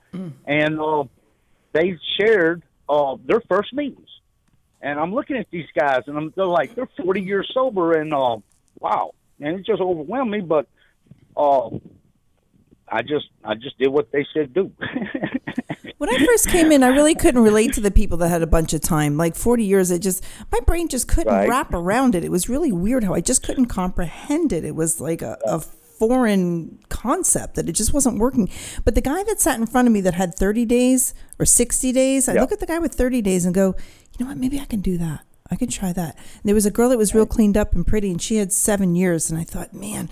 and 0.45 0.79
uh, 0.79 1.03
they 1.73 1.97
shared 2.19 2.63
uh, 2.87 3.17
their 3.25 3.41
first 3.49 3.73
meetings. 3.73 4.07
And 4.81 4.99
I'm 4.99 5.13
looking 5.13 5.37
at 5.37 5.47
these 5.51 5.67
guys, 5.77 6.03
and 6.07 6.17
I'm 6.17 6.33
they're 6.35 6.45
like 6.45 6.75
they're 6.75 6.89
40 7.03 7.21
years 7.21 7.51
sober, 7.53 7.99
and 7.99 8.13
uh, 8.13 8.37
wow, 8.79 9.11
and 9.39 9.59
it 9.59 9.65
just 9.65 9.81
overwhelmed 9.81 10.31
me. 10.31 10.39
But 10.39 10.67
uh, 11.35 11.69
I 12.87 13.01
just 13.01 13.27
I 13.43 13.55
just 13.55 13.77
did 13.77 13.89
what 13.89 14.11
they 14.11 14.25
said 14.33 14.53
do. 14.53 14.71
When 15.99 16.09
I 16.09 16.25
first 16.25 16.47
came 16.47 16.71
in, 16.71 16.81
I 16.81 16.87
really 16.87 17.13
couldn't 17.13 17.43
relate 17.43 17.73
to 17.73 17.81
the 17.81 17.91
people 17.91 18.17
that 18.19 18.29
had 18.29 18.41
a 18.41 18.47
bunch 18.47 18.73
of 18.73 18.79
time. 18.81 19.17
Like 19.17 19.35
40 19.35 19.63
years, 19.65 19.91
it 19.91 19.99
just, 19.99 20.23
my 20.51 20.59
brain 20.61 20.87
just 20.87 21.07
couldn't 21.07 21.31
Right. 21.33 21.47
wrap 21.49 21.73
around 21.73 22.15
it. 22.15 22.23
It 22.23 22.31
was 22.31 22.47
really 22.49 22.71
weird 22.71 23.03
how 23.03 23.13
I 23.13 23.19
just 23.21 23.43
couldn't 23.43 23.65
comprehend 23.67 24.53
it. 24.53 24.63
It 24.63 24.75
was 24.75 25.01
like 25.01 25.21
a, 25.21 25.37
a 25.45 25.59
foreign 25.59 26.79
concept 26.87 27.55
that 27.55 27.67
it 27.67 27.73
just 27.73 27.93
wasn't 27.93 28.17
working. 28.17 28.49
But 28.85 28.95
the 28.95 29.01
guy 29.01 29.23
that 29.23 29.41
sat 29.41 29.59
in 29.59 29.67
front 29.67 29.87
of 29.89 29.93
me 29.93 29.99
that 30.01 30.13
had 30.13 30.35
30 30.35 30.65
days 30.65 31.13
or 31.37 31.45
60 31.45 31.91
days, 31.91 32.29
I 32.29 32.33
look 32.35 32.53
at 32.53 32.61
the 32.61 32.65
guy 32.65 32.79
with 32.79 32.93
30 32.93 33.21
days 33.21 33.45
and 33.45 33.53
go, 33.53 33.75
you 34.17 34.23
know 34.25 34.29
what, 34.29 34.37
maybe 34.37 34.57
I 34.59 34.65
can 34.65 34.79
do 34.79 34.97
that. 34.99 35.25
I 35.51 35.55
can 35.57 35.67
try 35.67 35.91
that. 35.91 36.15
And 36.15 36.43
there 36.45 36.55
was 36.55 36.65
a 36.65 36.71
girl 36.71 36.87
that 36.89 36.97
was 36.97 37.13
real 37.13 37.25
cleaned 37.25 37.57
up 37.57 37.73
and 37.73 37.85
pretty, 37.85 38.09
and 38.11 38.21
she 38.21 38.37
had 38.37 38.53
seven 38.53 38.95
years. 38.95 39.29
And 39.29 39.37
I 39.37 39.43
thought, 39.43 39.73
man, 39.73 40.09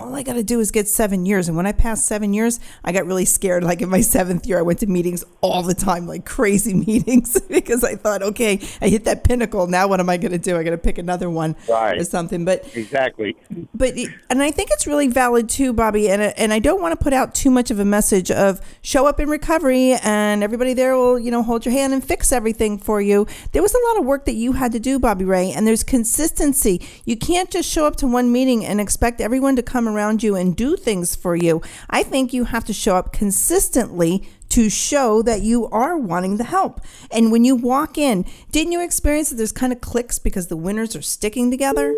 all 0.00 0.14
I 0.14 0.22
got 0.22 0.34
to 0.34 0.42
do 0.42 0.60
is 0.60 0.70
get 0.70 0.88
seven 0.88 1.26
years. 1.26 1.48
And 1.48 1.56
when 1.56 1.66
I 1.66 1.72
passed 1.72 2.06
seven 2.06 2.32
years, 2.34 2.58
I 2.84 2.92
got 2.92 3.06
really 3.06 3.24
scared. 3.24 3.62
Like 3.64 3.82
in 3.82 3.88
my 3.88 4.00
seventh 4.00 4.46
year, 4.46 4.58
I 4.58 4.62
went 4.62 4.78
to 4.80 4.86
meetings 4.86 5.24
all 5.40 5.62
the 5.62 5.74
time, 5.74 6.06
like 6.06 6.24
crazy 6.24 6.74
meetings, 6.86 7.38
because 7.40 7.84
I 7.84 7.96
thought, 7.96 8.22
okay, 8.22 8.60
I 8.80 8.88
hit 8.88 9.04
that 9.04 9.24
pinnacle. 9.24 9.66
Now 9.66 9.88
what 9.88 10.00
am 10.00 10.08
I 10.10 10.16
going 10.16 10.32
to 10.32 10.38
do? 10.38 10.56
I 10.56 10.62
got 10.62 10.70
to 10.70 10.78
pick 10.78 10.98
another 10.98 11.28
one 11.30 11.54
Right. 11.68 11.98
or 11.98 12.04
something. 12.04 12.44
But 12.44 12.64
exactly. 12.76 13.36
but 13.74 13.94
and 14.30 14.42
I 14.42 14.50
think 14.50 14.70
it's 14.72 14.86
really 14.86 15.08
valid 15.08 15.48
too, 15.48 15.72
Bobby. 15.72 16.08
And 16.08 16.22
and 16.22 16.52
I 16.52 16.58
don't 16.58 16.80
want 16.80 16.98
to 16.98 17.02
put 17.02 17.12
out 17.12 17.34
too 17.34 17.50
much 17.50 17.70
of 17.70 17.78
a 17.78 17.84
message 17.84 18.30
of 18.30 18.60
show 18.82 19.06
up 19.06 19.20
in 19.20 19.28
recovery 19.28 19.92
and 20.02 20.42
everybody 20.42 20.74
there 20.74 20.96
will 20.96 21.18
you 21.18 21.30
know 21.30 21.42
hold 21.42 21.64
your 21.66 21.72
hand 21.72 21.92
and 21.92 22.04
fix 22.04 22.32
everything 22.32 22.78
for 22.78 23.00
you. 23.00 23.26
There 23.52 23.62
was 23.62 23.74
a 23.74 23.78
lot 23.88 23.98
of 24.00 24.06
work 24.06 24.24
that 24.24 24.34
you 24.34 24.52
had 24.52 24.72
to 24.72 24.80
do, 24.80 24.98
Bobby 24.98 25.24
Ray, 25.24 25.50
and 25.52 25.66
there's 25.66 25.82
consistency. 25.82 26.80
You 27.04 27.16
can't 27.16 27.50
just 27.50 27.68
show 27.68 27.86
up 27.86 27.96
to 27.96 28.06
one 28.06 28.32
meeting 28.32 28.64
and 28.64 28.80
expect 28.80 29.20
everyone 29.20 29.56
to 29.56 29.62
come 29.62 29.88
around 29.90 30.22
you 30.22 30.36
and 30.36 30.56
do 30.56 30.76
things 30.76 31.14
for 31.14 31.36
you. 31.36 31.62
I 31.88 32.02
think 32.02 32.32
you 32.32 32.44
have 32.44 32.64
to 32.64 32.72
show 32.72 32.96
up 32.96 33.12
consistently 33.12 34.28
to 34.50 34.68
show 34.68 35.22
that 35.22 35.42
you 35.42 35.68
are 35.68 35.96
wanting 35.96 36.36
the 36.36 36.44
help. 36.44 36.80
And 37.10 37.30
when 37.30 37.44
you 37.44 37.54
walk 37.54 37.96
in, 37.96 38.24
didn't 38.50 38.72
you 38.72 38.82
experience 38.82 39.30
that 39.30 39.36
there's 39.36 39.52
kind 39.52 39.72
of 39.72 39.80
clicks 39.80 40.18
because 40.18 40.48
the 40.48 40.56
winners 40.56 40.96
are 40.96 41.02
sticking 41.02 41.50
together? 41.50 41.96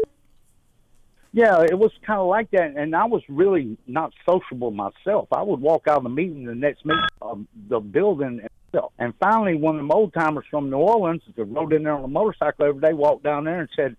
Yeah, 1.34 1.62
it 1.62 1.78
was 1.78 1.90
kind 2.06 2.20
of 2.20 2.26
like 2.26 2.50
that, 2.50 2.76
and 2.76 2.94
I 2.94 3.06
was 3.06 3.22
really 3.26 3.78
not 3.87 4.12
sociable 4.26 4.70
myself. 4.70 5.28
I 5.32 5.40
would 5.40 5.61
walk 5.61 5.88
out 5.88 5.96
of 5.99 6.02
the 6.02 6.11
meeting, 6.11 6.44
the 6.44 6.54
next 6.54 6.84
meeting, 6.84 7.06
um, 7.22 7.49
the 7.70 7.80
building. 7.80 8.42
And 8.99 9.14
finally, 9.18 9.54
one 9.54 9.76
of 9.76 9.80
them 9.80 9.90
old 9.90 10.12
timers 10.12 10.44
from 10.50 10.68
New 10.68 10.76
Orleans 10.76 11.22
that 11.34 11.44
rode 11.44 11.72
in 11.72 11.84
there 11.84 11.94
on 11.94 12.04
a 12.04 12.08
motorcycle 12.08 12.66
every 12.66 12.80
day 12.82 12.92
walked 12.92 13.22
down 13.22 13.44
there 13.44 13.61
and 13.61 13.68
said, 13.75 13.96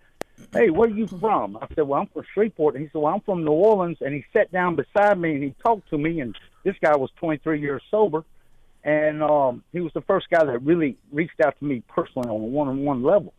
"Hey, 0.52 0.70
where 0.70 0.90
are 0.90 0.92
you 0.92 1.08
from?" 1.08 1.58
I 1.58 1.68
said, 1.74 1.88
"Well, 1.88 2.02
I'm 2.02 2.08
from 2.08 2.24
Shreveport." 2.34 2.76
And 2.76 2.84
he 2.84 2.90
said, 2.90 3.02
"Well, 3.02 3.14
I'm 3.14 3.22
from 3.22 3.44
New 3.44 3.52
Orleans." 3.52 3.98
And 4.02 4.14
he 4.14 4.26
sat 4.34 4.52
down 4.52 4.76
beside 4.76 5.20
me 5.20 5.34
and 5.36 5.44
he 5.44 5.56
talked 5.64 5.90
to 5.90 5.98
me. 5.98 6.20
And 6.20 6.36
this 6.64 6.76
guy 6.82 6.96
was 6.96 7.10
23 7.18 7.60
years 7.60 7.82
sober, 7.90 8.24
and 8.84 9.24
um, 9.24 9.64
he 9.72 9.80
was 9.80 9.94
the 9.94 10.02
first 10.02 10.30
guy 10.30 10.44
that 10.44 10.60
really 10.60 10.98
reached 11.12 11.40
out 11.42 11.58
to 11.60 11.66
me 11.66 11.84
personally 11.88 12.30
on 12.30 12.42
a 12.42 12.46
one-on-one 12.46 13.04
level. 13.04 13.34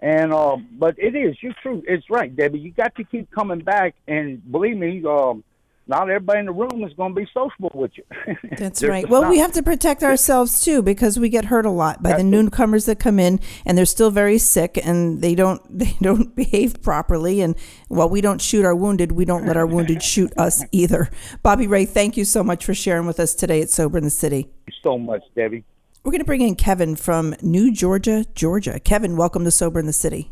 And 0.00 0.32
uh, 0.32 0.56
but 0.72 0.98
it 0.98 1.14
is 1.14 1.36
you're 1.42 1.54
true. 1.62 1.82
It's 1.86 2.08
right, 2.08 2.34
Debbie. 2.34 2.58
You 2.58 2.72
got 2.72 2.94
to 2.96 3.04
keep 3.04 3.30
coming 3.30 3.60
back, 3.60 3.94
and 4.08 4.40
believe 4.50 4.76
me, 4.76 5.04
um, 5.06 5.44
not 5.90 6.08
everybody 6.08 6.38
in 6.38 6.46
the 6.46 6.52
room 6.52 6.84
is 6.84 6.94
going 6.94 7.14
to 7.14 7.20
be 7.20 7.26
sociable 7.34 7.72
with 7.74 7.90
you. 7.96 8.04
That's 8.56 8.82
right. 8.82 9.06
Well, 9.08 9.28
we 9.28 9.38
have 9.38 9.52
to 9.52 9.62
protect 9.62 10.04
ourselves 10.04 10.62
too 10.64 10.82
because 10.82 11.18
we 11.18 11.28
get 11.28 11.46
hurt 11.46 11.66
a 11.66 11.70
lot 11.70 12.00
by 12.00 12.16
the 12.16 12.22
newcomers 12.22 12.86
that 12.86 13.00
come 13.00 13.18
in 13.18 13.40
and 13.66 13.76
they're 13.76 13.84
still 13.84 14.12
very 14.12 14.38
sick 14.38 14.78
and 14.82 15.20
they 15.20 15.34
don't 15.34 15.60
they 15.78 15.96
don't 16.00 16.34
behave 16.36 16.80
properly 16.80 17.40
and 17.40 17.56
while 17.88 18.08
we 18.08 18.20
don't 18.20 18.40
shoot 18.40 18.64
our 18.64 18.74
wounded, 18.74 19.12
we 19.12 19.24
don't 19.24 19.44
let 19.46 19.56
our 19.56 19.66
wounded 19.66 20.02
shoot 20.02 20.32
us 20.38 20.64
either. 20.72 21.10
Bobby 21.42 21.66
Ray, 21.66 21.84
thank 21.84 22.16
you 22.16 22.24
so 22.24 22.44
much 22.44 22.64
for 22.64 22.72
sharing 22.72 23.06
with 23.06 23.18
us 23.18 23.34
today 23.34 23.60
at 23.60 23.68
Sober 23.68 23.98
in 23.98 24.04
the 24.04 24.10
City. 24.10 24.48
You 24.68 24.72
so 24.82 24.96
much, 24.96 25.22
Debbie. 25.34 25.64
We're 26.04 26.12
going 26.12 26.20
to 26.20 26.24
bring 26.24 26.40
in 26.40 26.54
Kevin 26.54 26.94
from 26.94 27.34
New 27.42 27.72
Georgia, 27.72 28.24
Georgia. 28.34 28.78
Kevin, 28.78 29.16
welcome 29.16 29.44
to 29.44 29.50
Sober 29.50 29.80
in 29.80 29.86
the 29.86 29.92
City. 29.92 30.30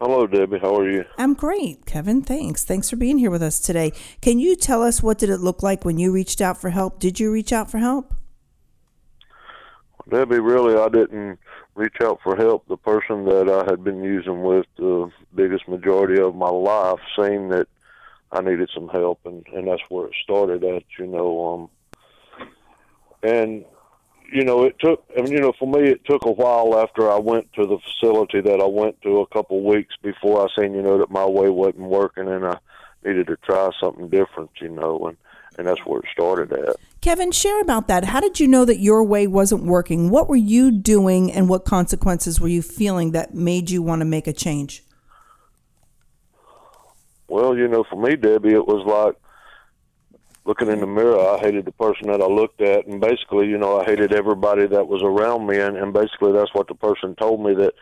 Hello, 0.00 0.28
Debbie. 0.28 0.60
How 0.60 0.76
are 0.76 0.88
you? 0.88 1.04
I'm 1.16 1.34
great, 1.34 1.84
Kevin. 1.84 2.22
Thanks. 2.22 2.64
Thanks 2.64 2.88
for 2.88 2.94
being 2.94 3.18
here 3.18 3.32
with 3.32 3.42
us 3.42 3.58
today. 3.58 3.92
Can 4.20 4.38
you 4.38 4.54
tell 4.54 4.80
us 4.80 5.02
what 5.02 5.18
did 5.18 5.28
it 5.28 5.38
look 5.38 5.60
like 5.60 5.84
when 5.84 5.98
you 5.98 6.12
reached 6.12 6.40
out 6.40 6.60
for 6.60 6.70
help? 6.70 7.00
Did 7.00 7.18
you 7.18 7.32
reach 7.32 7.52
out 7.52 7.68
for 7.68 7.78
help? 7.78 8.14
Debbie, 10.08 10.38
really, 10.38 10.76
I 10.76 10.88
didn't 10.88 11.40
reach 11.74 11.96
out 12.00 12.20
for 12.22 12.36
help. 12.36 12.68
The 12.68 12.76
person 12.76 13.24
that 13.24 13.50
I 13.50 13.68
had 13.68 13.82
been 13.82 14.04
using 14.04 14.42
with 14.42 14.66
the 14.76 15.10
biggest 15.34 15.66
majority 15.66 16.22
of 16.22 16.36
my 16.36 16.48
life 16.48 17.00
seen 17.16 17.48
that 17.48 17.66
I 18.30 18.40
needed 18.40 18.70
some 18.72 18.88
help, 18.88 19.18
and 19.24 19.44
and 19.52 19.66
that's 19.66 19.82
where 19.88 20.06
it 20.06 20.14
started 20.22 20.62
at. 20.62 20.84
You 20.96 21.08
know, 21.08 21.70
um, 22.38 22.48
and 23.24 23.64
you 24.30 24.44
know, 24.44 24.64
it 24.64 24.76
took. 24.78 25.04
I 25.16 25.22
mean, 25.22 25.32
you 25.32 25.40
know, 25.40 25.52
for 25.58 25.66
me, 25.66 25.88
it 25.88 26.04
took 26.04 26.24
a 26.24 26.30
while 26.30 26.78
after 26.78 27.10
I 27.10 27.18
went 27.18 27.52
to 27.54 27.66
the 27.66 27.78
facility 27.78 28.40
that 28.40 28.60
I 28.60 28.66
went 28.66 29.00
to 29.02 29.20
a 29.20 29.26
couple 29.28 29.62
weeks 29.62 29.94
before 30.02 30.42
I 30.42 30.48
seen, 30.60 30.74
you 30.74 30.82
know, 30.82 30.98
that 30.98 31.10
my 31.10 31.24
way 31.24 31.48
wasn't 31.48 31.88
working, 31.88 32.28
and 32.28 32.44
I 32.44 32.58
needed 33.04 33.26
to 33.28 33.36
try 33.36 33.70
something 33.80 34.08
different. 34.08 34.50
You 34.60 34.68
know, 34.68 35.08
and 35.08 35.16
and 35.58 35.66
that's 35.66 35.80
where 35.84 36.00
it 36.00 36.06
started 36.12 36.52
at. 36.52 36.76
Kevin, 37.00 37.32
share 37.32 37.60
about 37.60 37.88
that. 37.88 38.04
How 38.04 38.20
did 38.20 38.38
you 38.38 38.46
know 38.46 38.64
that 38.64 38.78
your 38.78 39.02
way 39.02 39.26
wasn't 39.26 39.64
working? 39.64 40.10
What 40.10 40.28
were 40.28 40.36
you 40.36 40.70
doing 40.70 41.32
and 41.32 41.48
what 41.48 41.64
consequences 41.64 42.40
were 42.40 42.48
you 42.48 42.62
feeling 42.62 43.12
that 43.12 43.34
made 43.34 43.70
you 43.70 43.82
want 43.82 44.00
to 44.00 44.04
make 44.04 44.26
a 44.26 44.32
change? 44.32 44.84
Well, 47.28 47.56
you 47.56 47.68
know, 47.68 47.84
for 47.84 48.00
me, 48.00 48.16
Debbie, 48.16 48.54
it 48.54 48.66
was 48.66 48.86
like 48.86 49.16
looking 50.48 50.68
in 50.68 50.80
the 50.80 50.86
mirror. 50.86 51.20
I 51.20 51.38
hated 51.38 51.66
the 51.66 51.72
person 51.72 52.10
that 52.10 52.22
I 52.22 52.26
looked 52.26 52.62
at, 52.62 52.86
and 52.86 53.02
basically, 53.02 53.46
you 53.46 53.58
know, 53.58 53.80
I 53.80 53.84
hated 53.84 54.14
everybody 54.14 54.66
that 54.66 54.88
was 54.88 55.02
around 55.04 55.46
me, 55.46 55.58
and, 55.58 55.76
and 55.76 55.92
basically, 55.92 56.32
that's 56.32 56.54
what 56.54 56.68
the 56.68 56.74
person 56.74 57.14
told 57.16 57.44
me 57.44 57.54
that 57.54 57.74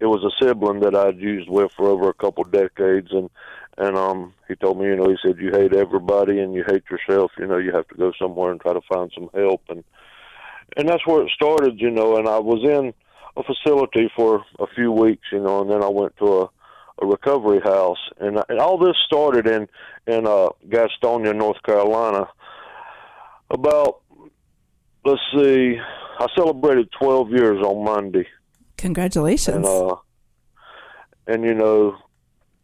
it 0.00 0.06
was 0.06 0.24
a 0.24 0.44
sibling 0.44 0.80
that 0.80 0.96
I'd 0.96 1.20
used 1.20 1.48
with 1.48 1.70
for 1.76 1.88
over 1.88 2.08
a 2.10 2.14
couple 2.14 2.42
decades, 2.42 3.08
and 3.12 3.30
and 3.78 3.96
um, 3.96 4.34
he 4.48 4.56
told 4.56 4.80
me, 4.80 4.86
you 4.86 4.96
know, 4.96 5.08
he 5.08 5.16
said 5.22 5.38
you 5.38 5.52
hate 5.52 5.72
everybody 5.72 6.40
and 6.40 6.52
you 6.52 6.64
hate 6.66 6.82
yourself. 6.90 7.30
You 7.38 7.46
know, 7.46 7.58
you 7.58 7.70
have 7.70 7.86
to 7.86 7.94
go 7.94 8.10
somewhere 8.20 8.50
and 8.50 8.60
try 8.60 8.72
to 8.72 8.80
find 8.92 9.12
some 9.14 9.30
help, 9.32 9.62
and 9.68 9.84
and 10.76 10.88
that's 10.88 11.06
where 11.06 11.22
it 11.22 11.30
started, 11.30 11.80
you 11.80 11.90
know. 11.90 12.16
And 12.16 12.28
I 12.28 12.40
was 12.40 12.64
in 12.64 12.92
a 13.36 13.42
facility 13.44 14.10
for 14.16 14.44
a 14.58 14.66
few 14.74 14.90
weeks, 14.90 15.28
you 15.30 15.38
know, 15.38 15.60
and 15.60 15.70
then 15.70 15.84
I 15.84 15.88
went 15.88 16.16
to 16.16 16.40
a 16.40 16.50
a 17.00 17.06
recovery 17.06 17.60
house, 17.60 17.98
and, 18.18 18.38
and 18.48 18.58
all 18.58 18.78
this 18.78 18.96
started 19.06 19.46
in 19.46 19.68
in 20.06 20.26
uh, 20.26 20.48
Gastonia, 20.68 21.34
North 21.34 21.62
Carolina. 21.62 22.28
About 23.50 24.00
let's 25.04 25.20
see, 25.34 25.76
I 26.18 26.26
celebrated 26.36 26.88
12 27.00 27.30
years 27.30 27.64
on 27.64 27.84
Monday, 27.84 28.26
Congratulations. 28.76 29.56
and 29.56 29.64
uh, 29.66 29.96
and 31.26 31.44
you 31.44 31.54
know, 31.54 31.96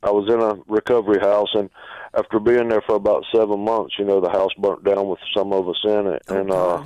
I 0.03 0.11
was 0.11 0.29
in 0.29 0.41
a 0.41 0.55
recovery 0.67 1.21
house, 1.21 1.51
and 1.55 1.71
after 2.15 2.39
being 2.39 2.69
there 2.69 2.83
for 2.87 2.97
about 2.97 3.25
seven 3.35 3.65
months, 3.65 3.95
you 3.99 4.05
know, 4.05 4.21
the 4.21 4.31
house 4.31 4.53
burnt 4.59 4.85
down 4.85 5.09
with 5.09 5.21
some 5.35 5.53
of 5.53 5.69
us 5.69 5.81
in 5.85 6.07
it, 6.09 6.23
Oh, 6.29 6.37
and 6.37 6.51
uh, 6.51 6.85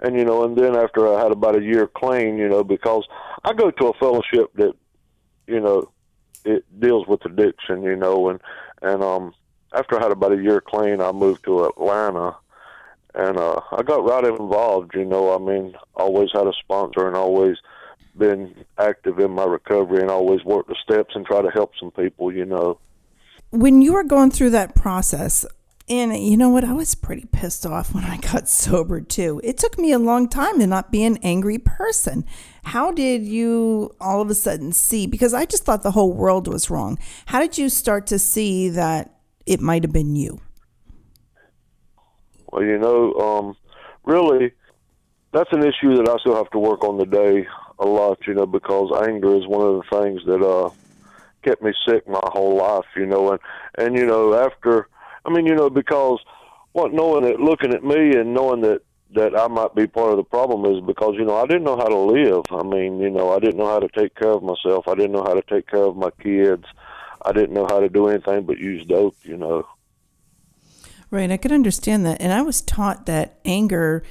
and 0.00 0.16
you 0.16 0.24
know, 0.24 0.44
and 0.44 0.56
then 0.56 0.76
after 0.76 1.12
I 1.12 1.22
had 1.22 1.32
about 1.32 1.56
a 1.58 1.62
year 1.62 1.86
clean, 1.96 2.36
you 2.38 2.48
know, 2.48 2.62
because 2.64 3.04
I 3.44 3.52
go 3.54 3.70
to 3.70 3.86
a 3.88 3.94
fellowship 3.94 4.52
that, 4.56 4.72
you 5.46 5.60
know, 5.60 5.90
it 6.44 6.64
deals 6.80 7.06
with 7.06 7.24
addiction, 7.24 7.82
you 7.82 7.96
know, 7.96 8.28
and 8.28 8.40
and 8.82 9.02
um, 9.02 9.34
after 9.74 9.98
I 9.98 10.02
had 10.02 10.12
about 10.12 10.32
a 10.32 10.42
year 10.42 10.60
clean, 10.60 11.00
I 11.00 11.12
moved 11.12 11.44
to 11.44 11.64
Atlanta, 11.64 12.36
and 13.14 13.38
uh, 13.38 13.60
I 13.72 13.82
got 13.82 14.04
right 14.04 14.24
involved, 14.24 14.92
you 14.94 15.04
know. 15.04 15.34
I 15.34 15.38
mean, 15.38 15.74
always 15.94 16.30
had 16.32 16.46
a 16.46 16.52
sponsor 16.52 17.06
and 17.06 17.16
always 17.16 17.56
been 18.16 18.54
active 18.78 19.18
in 19.18 19.32
my 19.32 19.44
recovery 19.44 20.00
and 20.00 20.10
always 20.10 20.44
worked 20.44 20.68
the 20.68 20.76
steps 20.82 21.16
and 21.16 21.26
try 21.26 21.42
to 21.42 21.50
help 21.50 21.72
some 21.78 21.90
people, 21.90 22.32
you 22.32 22.44
know. 22.44 22.78
when 23.50 23.82
you 23.82 23.92
were 23.92 24.04
going 24.04 24.30
through 24.30 24.50
that 24.50 24.74
process, 24.74 25.44
and 25.88 26.16
you 26.16 26.36
know 26.36 26.48
what, 26.48 26.64
I 26.64 26.72
was 26.72 26.94
pretty 26.94 27.26
pissed 27.30 27.66
off 27.66 27.94
when 27.94 28.04
I 28.04 28.16
got 28.16 28.48
sober 28.48 29.00
too. 29.00 29.40
It 29.44 29.58
took 29.58 29.78
me 29.78 29.92
a 29.92 29.98
long 29.98 30.28
time 30.28 30.58
to 30.60 30.66
not 30.66 30.90
be 30.90 31.04
an 31.04 31.18
angry 31.18 31.58
person. 31.58 32.24
How 32.64 32.90
did 32.90 33.22
you 33.22 33.94
all 34.00 34.22
of 34.22 34.30
a 34.30 34.34
sudden 34.34 34.72
see? 34.72 35.06
Because 35.06 35.34
I 35.34 35.44
just 35.44 35.64
thought 35.64 35.82
the 35.82 35.90
whole 35.90 36.12
world 36.12 36.48
was 36.48 36.70
wrong. 36.70 36.98
How 37.26 37.40
did 37.40 37.58
you 37.58 37.68
start 37.68 38.06
to 38.08 38.18
see 38.18 38.70
that 38.70 39.14
it 39.44 39.60
might 39.60 39.82
have 39.82 39.92
been 39.92 40.16
you? 40.16 40.40
Well, 42.50 42.62
you 42.62 42.78
know, 42.78 43.12
um, 43.14 43.56
really, 44.04 44.52
that's 45.32 45.50
an 45.52 45.62
issue 45.62 45.96
that 45.96 46.08
I 46.08 46.16
still 46.20 46.36
have 46.36 46.50
to 46.50 46.58
work 46.58 46.84
on 46.84 46.98
today 46.98 47.46
a 47.78 47.86
lot, 47.86 48.18
you 48.26 48.34
know, 48.34 48.46
because 48.46 48.90
anger 49.06 49.36
is 49.36 49.46
one 49.46 49.66
of 49.66 49.82
the 49.82 50.02
things 50.02 50.22
that 50.26 50.40
uh, 50.40 50.70
kept 51.42 51.62
me 51.62 51.72
sick 51.86 52.08
my 52.08 52.20
whole 52.32 52.56
life, 52.56 52.86
you 52.96 53.06
know, 53.06 53.32
and 53.32 53.40
and 53.76 53.96
you 53.96 54.06
know 54.06 54.34
after, 54.34 54.88
I 55.24 55.30
mean, 55.30 55.46
you 55.46 55.54
know, 55.54 55.70
because 55.70 56.20
what 56.72 56.92
knowing 56.92 57.24
it, 57.24 57.40
looking 57.40 57.72
at 57.72 57.84
me 57.84 58.16
and 58.16 58.34
knowing 58.34 58.60
that 58.62 58.82
that 59.14 59.38
I 59.38 59.46
might 59.46 59.74
be 59.74 59.86
part 59.86 60.10
of 60.10 60.16
the 60.16 60.24
problem 60.24 60.64
is 60.64 60.84
because 60.84 61.14
you 61.14 61.24
know 61.24 61.36
I 61.36 61.46
didn't 61.46 61.64
know 61.64 61.76
how 61.76 61.86
to 61.86 61.96
live. 61.96 62.44
I 62.50 62.62
mean, 62.62 62.98
you 62.98 63.10
know, 63.10 63.32
I 63.32 63.38
didn't 63.38 63.58
know 63.58 63.68
how 63.68 63.78
to 63.78 63.88
take 63.88 64.14
care 64.16 64.32
of 64.32 64.42
myself. 64.42 64.88
I 64.88 64.94
didn't 64.94 65.12
know 65.12 65.22
how 65.22 65.34
to 65.34 65.42
take 65.42 65.68
care 65.68 65.84
of 65.84 65.96
my 65.96 66.10
kids. 66.20 66.64
I 67.24 67.32
didn't 67.32 67.54
know 67.54 67.66
how 67.66 67.80
to 67.80 67.88
do 67.88 68.08
anything 68.08 68.44
but 68.44 68.58
use 68.58 68.84
dope, 68.84 69.16
you 69.22 69.36
know. 69.36 69.66
Right, 71.10 71.30
I 71.30 71.36
could 71.36 71.52
understand 71.52 72.04
that. 72.06 72.20
And 72.20 72.32
I 72.32 72.42
was 72.42 72.60
taught 72.60 73.06
that 73.06 73.38
anger 73.44 74.02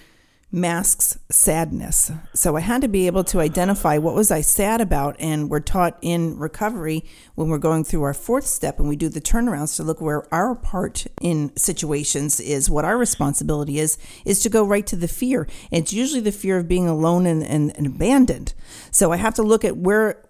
masks 0.53 1.17
sadness. 1.31 2.11
So 2.35 2.55
I 2.55 2.59
had 2.59 2.83
to 2.83 2.87
be 2.87 3.07
able 3.07 3.23
to 3.25 3.39
identify 3.39 3.97
what 3.97 4.13
was 4.13 4.29
I 4.29 4.41
sad 4.41 4.81
about 4.81 5.15
and 5.17 5.49
we're 5.49 5.59
taught 5.59 5.97
in 5.99 6.37
recovery 6.37 7.03
when 7.33 7.49
we're 7.49 7.57
going 7.57 7.83
through 7.83 8.03
our 8.03 8.13
fourth 8.13 8.45
step 8.45 8.79
and 8.79 8.87
we 8.87 8.95
do 8.95 9.09
the 9.09 9.19
turnarounds 9.19 9.75
to 9.77 9.83
look 9.83 9.99
where 9.99 10.31
our 10.31 10.53
part 10.53 11.07
in 11.21 11.57
situations 11.57 12.39
is, 12.39 12.69
what 12.69 12.85
our 12.85 12.99
responsibility 12.99 13.79
is, 13.79 13.97
is 14.25 14.43
to 14.43 14.49
go 14.49 14.63
right 14.63 14.85
to 14.85 14.95
the 14.95 15.07
fear. 15.07 15.47
And 15.71 15.81
it's 15.81 15.91
usually 15.91 16.21
the 16.21 16.31
fear 16.31 16.57
of 16.59 16.67
being 16.67 16.87
alone 16.87 17.25
and, 17.25 17.43
and, 17.43 17.75
and 17.75 17.87
abandoned. 17.87 18.53
So 18.91 19.11
I 19.11 19.17
have 19.17 19.33
to 19.35 19.43
look 19.43 19.65
at 19.65 19.75
where 19.75 20.23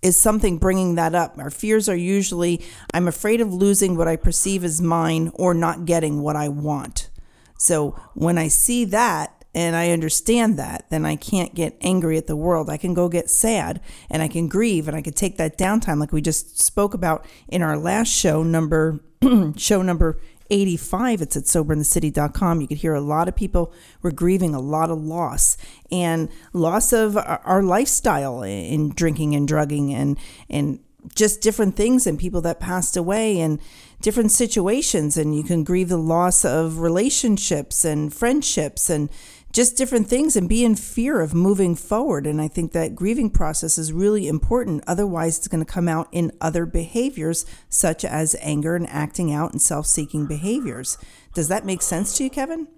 is 0.00 0.18
something 0.18 0.56
bringing 0.56 0.94
that 0.94 1.14
up. 1.14 1.36
Our 1.36 1.50
fears 1.50 1.86
are 1.86 1.96
usually 1.96 2.64
I'm 2.94 3.08
afraid 3.08 3.42
of 3.42 3.52
losing 3.52 3.94
what 3.94 4.08
I 4.08 4.16
perceive 4.16 4.64
as 4.64 4.80
mine 4.80 5.32
or 5.34 5.52
not 5.52 5.84
getting 5.84 6.22
what 6.22 6.34
I 6.34 6.48
want. 6.48 7.10
So 7.58 7.90
when 8.14 8.38
I 8.38 8.48
see 8.48 8.86
that 8.86 9.35
and 9.56 9.74
I 9.74 9.88
understand 9.88 10.58
that, 10.58 10.84
then 10.90 11.06
I 11.06 11.16
can't 11.16 11.54
get 11.54 11.78
angry 11.80 12.18
at 12.18 12.26
the 12.26 12.36
world. 12.36 12.68
I 12.68 12.76
can 12.76 12.92
go 12.92 13.08
get 13.08 13.30
sad 13.30 13.80
and 14.10 14.20
I 14.20 14.28
can 14.28 14.48
grieve 14.48 14.86
and 14.86 14.94
I 14.94 15.00
can 15.00 15.14
take 15.14 15.38
that 15.38 15.56
downtime 15.56 15.98
like 15.98 16.12
we 16.12 16.20
just 16.20 16.60
spoke 16.60 16.92
about 16.92 17.24
in 17.48 17.62
our 17.62 17.78
last 17.78 18.08
show 18.08 18.42
number 18.42 19.00
show 19.56 19.80
number 19.80 20.20
85 20.50 21.22
it's 21.22 21.36
at 21.36 21.44
soberinthecity.com 21.44 22.60
you 22.60 22.68
could 22.68 22.76
hear 22.76 22.94
a 22.94 23.00
lot 23.00 23.28
of 23.28 23.34
people 23.34 23.72
were 24.02 24.12
grieving 24.12 24.54
a 24.54 24.60
lot 24.60 24.90
of 24.90 24.98
loss 25.02 25.56
and 25.90 26.28
loss 26.52 26.92
of 26.92 27.16
our 27.16 27.62
lifestyle 27.62 28.42
in 28.42 28.90
drinking 28.90 29.34
and 29.34 29.48
drugging 29.48 29.92
and 29.92 30.18
and 30.50 30.80
just 31.14 31.40
different 31.40 31.76
things 31.76 32.06
and 32.06 32.18
people 32.18 32.40
that 32.42 32.60
passed 32.60 32.96
away 32.96 33.40
and 33.40 33.60
different 34.00 34.32
situations. 34.32 35.16
And 35.16 35.36
you 35.36 35.42
can 35.42 35.64
grieve 35.64 35.88
the 35.88 35.96
loss 35.96 36.44
of 36.44 36.78
relationships 36.78 37.84
and 37.84 38.12
friendships 38.12 38.90
and 38.90 39.10
just 39.56 39.74
different 39.74 40.06
things 40.06 40.36
and 40.36 40.50
be 40.50 40.66
in 40.66 40.76
fear 40.76 41.22
of 41.22 41.32
moving 41.32 41.74
forward. 41.74 42.26
And 42.26 42.42
I 42.42 42.46
think 42.46 42.72
that 42.72 42.94
grieving 42.94 43.30
process 43.30 43.78
is 43.78 43.90
really 43.90 44.28
important. 44.28 44.84
Otherwise, 44.86 45.38
it's 45.38 45.48
going 45.48 45.64
to 45.64 45.72
come 45.72 45.88
out 45.88 46.08
in 46.12 46.30
other 46.42 46.66
behaviors, 46.66 47.46
such 47.70 48.04
as 48.04 48.36
anger 48.42 48.76
and 48.76 48.86
acting 48.86 49.32
out 49.32 49.52
and 49.52 49.62
self 49.62 49.86
seeking 49.86 50.26
behaviors. 50.26 50.98
Does 51.32 51.48
that 51.48 51.64
make 51.64 51.80
sense 51.80 52.18
to 52.18 52.24
you, 52.24 52.28
Kevin? 52.28 52.68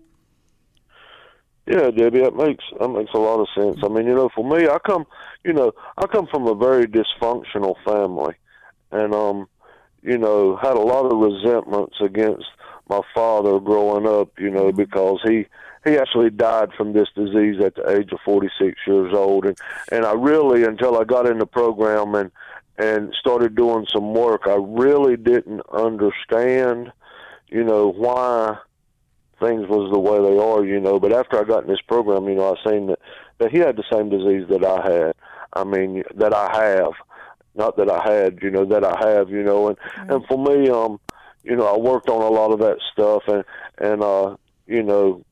Yeah, 1.66 1.90
Debbie, 1.90 2.20
that 2.20 2.37
makes 2.37 2.64
that 2.78 2.88
makes 2.88 3.11
a 3.12 3.18
lot 3.18 3.40
of 3.40 3.49
sense. 3.56 3.78
I 3.82 3.88
mean, 3.88 4.06
you 4.06 4.14
know, 4.14 4.30
for 4.32 4.49
me, 4.49 4.68
I 4.68 4.78
come, 4.78 5.04
you 5.44 5.52
know, 5.52 5.73
I 5.97 6.06
come 6.06 6.28
from 6.28 6.47
a 6.47 6.54
very 6.54 6.87
dysfunctional 6.87 7.75
family, 7.85 8.35
and 8.92 9.12
um, 9.12 9.49
you 10.00 10.16
know, 10.16 10.54
had 10.54 10.76
a 10.76 10.80
lot 10.80 11.06
of 11.06 11.18
resentments 11.18 11.97
against 12.00 12.47
my 12.88 13.00
father 13.12 13.58
growing 13.58 14.06
up. 14.06 14.30
You 14.38 14.50
know, 14.50 14.70
because 14.70 15.18
he 15.25 15.47
he 15.85 15.97
actually 15.97 16.30
died 16.30 16.70
from 16.76 16.92
this 16.92 17.08
disease 17.14 17.61
at 17.62 17.75
the 17.75 17.88
age 17.90 18.12
of 18.12 18.20
46 18.25 18.78
years 18.87 19.12
old, 19.14 19.47
and 19.47 19.58
and 19.92 20.04
I 20.04 20.12
really, 20.12 20.64
until 20.64 20.99
I 20.99 21.04
got 21.04 21.26
in 21.26 21.38
the 21.38 21.47
program 21.47 22.14
and 22.14 22.30
and 22.78 23.12
started 23.18 23.56
doing 23.56 23.87
some 23.92 24.14
work, 24.14 24.42
I 24.47 24.56
really 24.56 25.16
didn't 25.16 25.62
understand, 25.73 26.92
you 27.49 27.64
know, 27.64 27.88
why 27.90 28.56
things 29.40 29.68
was 29.68 29.90
the 29.92 29.99
way 29.99 30.18
they 30.18 30.38
are, 30.38 30.64
you 30.64 30.80
know. 30.80 31.00
But 31.00 31.12
after 31.12 31.40
I 31.40 31.44
got 31.44 31.64
in 31.64 31.68
this 31.68 31.80
program, 31.80 32.28
you 32.28 32.37
know, 32.37 32.54
I 32.54 32.70
seen 32.70 32.87
that 32.87 33.00
that 33.38 33.50
he 33.50 33.58
had 33.58 33.76
the 33.76 33.85
same 33.92 34.08
disease 34.08 34.49
that 34.49 34.64
I 34.64 34.90
had. 34.90 35.14
I 35.52 35.64
mean, 35.64 36.04
that 36.16 36.35
I 36.35 36.54
have, 36.54 36.92
not 37.54 37.76
that 37.78 37.90
I 37.90 38.02
had, 38.04 38.40
you 38.42 38.50
know, 38.50 38.64
that 38.66 38.85
I 38.85 38.97
have, 39.08 39.30
you 39.30 39.42
know. 39.42 39.68
And 39.68 39.78
mm-hmm. 39.78 40.12
and 40.12 40.26
for 40.26 40.38
me, 40.38 40.68
um, 40.70 41.00
you 41.42 41.56
know, 41.56 41.66
I 41.66 41.76
worked 41.76 42.08
on 42.08 42.23
a 42.23 42.28
lot 42.28 42.52
of 42.52 42.58
that 42.61 42.78
stuff, 42.92 43.23
and 43.28 43.44
and 43.78 44.02
uh, 44.02 44.37
you 44.66 44.82
know, 44.82 45.25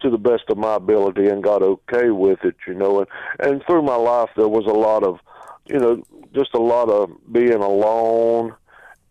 to 0.00 0.10
the 0.10 0.18
best 0.18 0.44
of 0.48 0.58
my 0.58 0.74
ability, 0.74 1.28
and 1.28 1.42
got 1.42 1.62
okay 1.62 2.10
with 2.10 2.44
it, 2.44 2.56
you 2.66 2.74
know. 2.74 3.00
And 3.00 3.08
and 3.40 3.62
through 3.66 3.82
my 3.82 3.96
life, 3.96 4.30
there 4.36 4.48
was 4.48 4.66
a 4.66 4.70
lot 4.70 5.02
of, 5.02 5.18
you 5.66 5.78
know, 5.78 6.02
just 6.34 6.54
a 6.54 6.60
lot 6.60 6.88
of 6.88 7.10
being 7.32 7.62
alone 7.62 8.54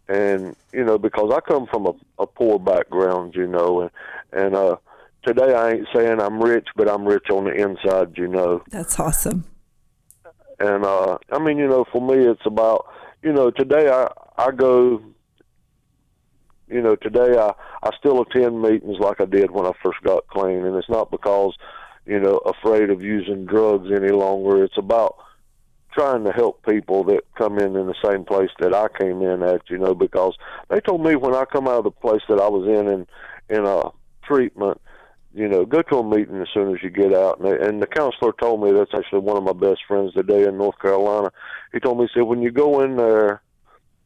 and 0.10 0.56
you 0.74 0.84
know 0.84 0.98
because 0.98 1.32
I 1.34 1.40
come 1.40 1.68
from 1.68 1.86
a, 1.86 1.94
a 2.18 2.28
poor 2.28 2.60
background, 2.60 3.36
you 3.36 3.48
know, 3.48 3.82
and 3.82 3.92
and 4.34 4.56
uh, 4.56 4.78
today 5.24 5.54
I 5.54 5.74
ain't 5.74 5.88
saying 5.96 6.20
I'm 6.20 6.42
rich, 6.42 6.68
but 6.76 6.90
I'm 6.90 7.06
rich 7.06 7.30
on 7.30 7.46
the 7.46 7.52
inside, 7.52 8.18
you 8.18 8.28
know. 8.28 8.64
That's 8.72 9.00
awesome. 9.00 9.46
And 10.60 10.84
uh, 10.84 11.20
I 11.32 11.40
mean, 11.40 11.58
you 11.58 11.68
know, 11.68 11.86
for 11.92 12.02
me, 12.02 12.26
it's 12.26 12.46
about 12.46 12.88
you 13.22 13.32
know 13.32 13.52
today 13.52 13.90
I 13.90 14.10
I 14.38 14.52
go. 14.52 15.02
You 16.70 16.82
know, 16.82 16.96
today 16.96 17.38
I 17.38 17.54
I 17.84 17.90
still 17.98 18.22
attend 18.22 18.62
meetings 18.62 18.98
like 19.00 19.20
I 19.20 19.26
did 19.26 19.52
when 19.52 19.66
I 19.66 19.72
first 19.84 20.02
got 20.04 20.28
clean, 20.28 20.66
and 20.66 20.76
it's 20.76 20.90
not 20.90 21.12
because 21.12 21.56
you 22.06 22.20
know 22.20 22.38
afraid 22.38 22.90
of 22.90 23.02
using 23.04 23.46
drugs 23.46 23.90
any 23.92 24.12
longer. 24.12 24.64
It's 24.64 24.78
about 24.78 25.18
trying 25.94 26.24
to 26.24 26.32
help 26.32 26.64
people 26.66 27.04
that 27.06 27.24
come 27.36 27.58
in 27.58 27.76
in 27.76 27.88
the 27.88 27.96
same 28.06 28.24
place 28.24 28.52
that 28.60 28.74
I 28.74 28.88
came 29.00 29.22
in 29.22 29.42
at, 29.42 29.62
you 29.70 29.78
know, 29.78 29.96
because 29.96 30.36
they 30.70 30.80
told 30.80 31.04
me 31.04 31.16
when 31.16 31.34
I 31.34 31.46
come 31.46 31.68
out 31.68 31.80
of 31.80 31.84
the 31.86 31.92
place 31.92 32.22
that 32.30 32.40
I 32.40 32.48
was 32.48 32.68
in 32.68 32.88
in 32.88 33.08
in 33.50 33.66
a 33.66 33.90
treatment, 34.24 34.80
you 35.34 35.48
know, 35.48 35.66
go 35.66 35.82
to 35.82 35.98
a 35.98 36.04
meeting 36.04 36.42
as 36.42 36.48
soon 36.54 36.76
as 36.76 36.84
you 36.84 36.90
get 36.90 37.14
out. 37.14 37.40
And, 37.40 37.48
and 37.48 37.82
the 37.82 37.88
counselor 37.88 38.34
told 38.34 38.62
me 38.62 38.72
that's 38.72 38.94
actually 38.94 39.20
one 39.20 39.38
of 39.38 39.44
my 39.44 39.54
best 39.54 39.82
friends 39.88 40.14
today 40.14 40.44
in 40.44 40.58
North 40.58 40.78
Carolina. 40.80 41.32
He 41.74 41.80
told 41.80 41.98
me, 41.98 42.06
he 42.06 42.20
said, 42.20 42.28
when 42.28 42.42
you 42.42 42.52
go 42.52 42.82
in 42.82 42.96
there, 42.96 43.42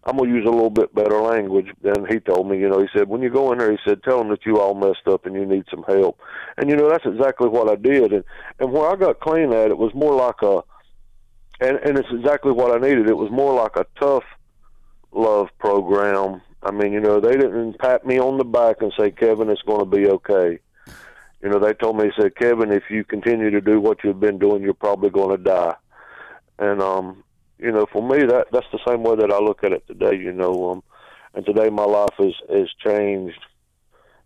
I'm 0.06 0.18
gonna 0.18 0.30
use 0.30 0.46
a 0.46 0.50
little 0.50 0.70
bit 0.70 0.94
better 0.94 1.22
language 1.22 1.68
than 1.82 2.06
he 2.10 2.20
told 2.20 2.50
me. 2.50 2.60
You 2.60 2.70
know, 2.70 2.82
he 2.82 2.88
said, 2.94 3.08
when 3.08 3.22
you 3.22 3.30
go 3.30 3.52
in 3.52 3.60
there, 3.60 3.72
he 3.72 3.78
said, 3.86 4.04
tell 4.04 4.18
them 4.18 4.30
that 4.30 4.46
you 4.46 4.60
all 4.60 4.76
messed 4.76 5.08
up 5.08 5.26
and 5.26 5.34
you 5.34 5.46
need 5.46 5.64
some 5.72 5.84
help. 5.84 6.20
And 6.58 6.70
you 6.70 6.76
know, 6.76 6.90
that's 6.90 7.06
exactly 7.06 7.48
what 7.48 7.70
I 7.70 7.76
did. 7.76 8.12
And 8.12 8.24
and 8.60 8.72
where 8.72 8.90
I 8.90 8.96
got 8.96 9.22
clean 9.22 9.54
at, 9.54 9.72
it 9.72 9.78
was 9.78 9.94
more 9.94 10.14
like 10.14 10.42
a 10.42 10.64
and 11.62 11.78
and 11.78 11.98
it's 11.98 12.12
exactly 12.12 12.52
what 12.52 12.72
I 12.72 12.86
needed. 12.86 13.10
It 13.10 13.18
was 13.18 13.32
more 13.32 13.54
like 13.54 13.78
a 13.78 13.86
tough 14.00 14.26
love 15.14 15.50
program. 15.60 16.42
I 16.62 16.72
mean, 16.72 16.94
you 16.94 17.00
know, 17.00 17.20
they 17.20 17.34
didn't 17.34 17.80
pat 17.80 18.06
me 18.06 18.20
on 18.20 18.38
the 18.38 18.46
back 18.46 18.82
and 18.82 18.94
say, 18.98 19.12
"Kevin, 19.12 19.50
it's 19.50 19.62
going 19.62 19.80
to 19.80 19.86
be 19.86 20.08
okay." 20.08 20.60
You 21.42 21.50
know, 21.50 21.60
they 21.60 21.74
told 21.74 21.98
me, 21.98 22.04
they 22.04 22.24
said, 22.24 22.36
"Kevin, 22.36 22.72
if 22.72 22.84
you 22.90 23.04
continue 23.04 23.50
to 23.52 23.62
do 23.62 23.80
what 23.80 24.04
you've 24.04 24.20
been 24.20 24.40
doing, 24.40 24.64
you're 24.64 24.74
probably 24.74 25.10
going 25.10 25.38
to 25.38 25.44
die." 25.44 25.76
And 26.60 26.82
um, 26.82 27.24
you 27.64 27.72
know, 27.72 27.86
for 27.92 28.08
me, 28.08 28.26
that 28.26 28.48
that's 28.52 28.68
the 28.72 28.80
same 28.86 29.04
way 29.04 29.16
that 29.16 29.32
I 29.32 29.40
look 29.40 29.64
at 29.64 29.72
it 29.72 29.88
today. 29.88 30.16
You 30.16 30.34
know, 30.34 30.72
um, 30.72 30.84
and 31.34 31.46
today 31.46 31.70
my 31.70 31.86
life 31.86 32.16
is 32.20 32.36
is 32.50 32.70
changed 32.86 33.40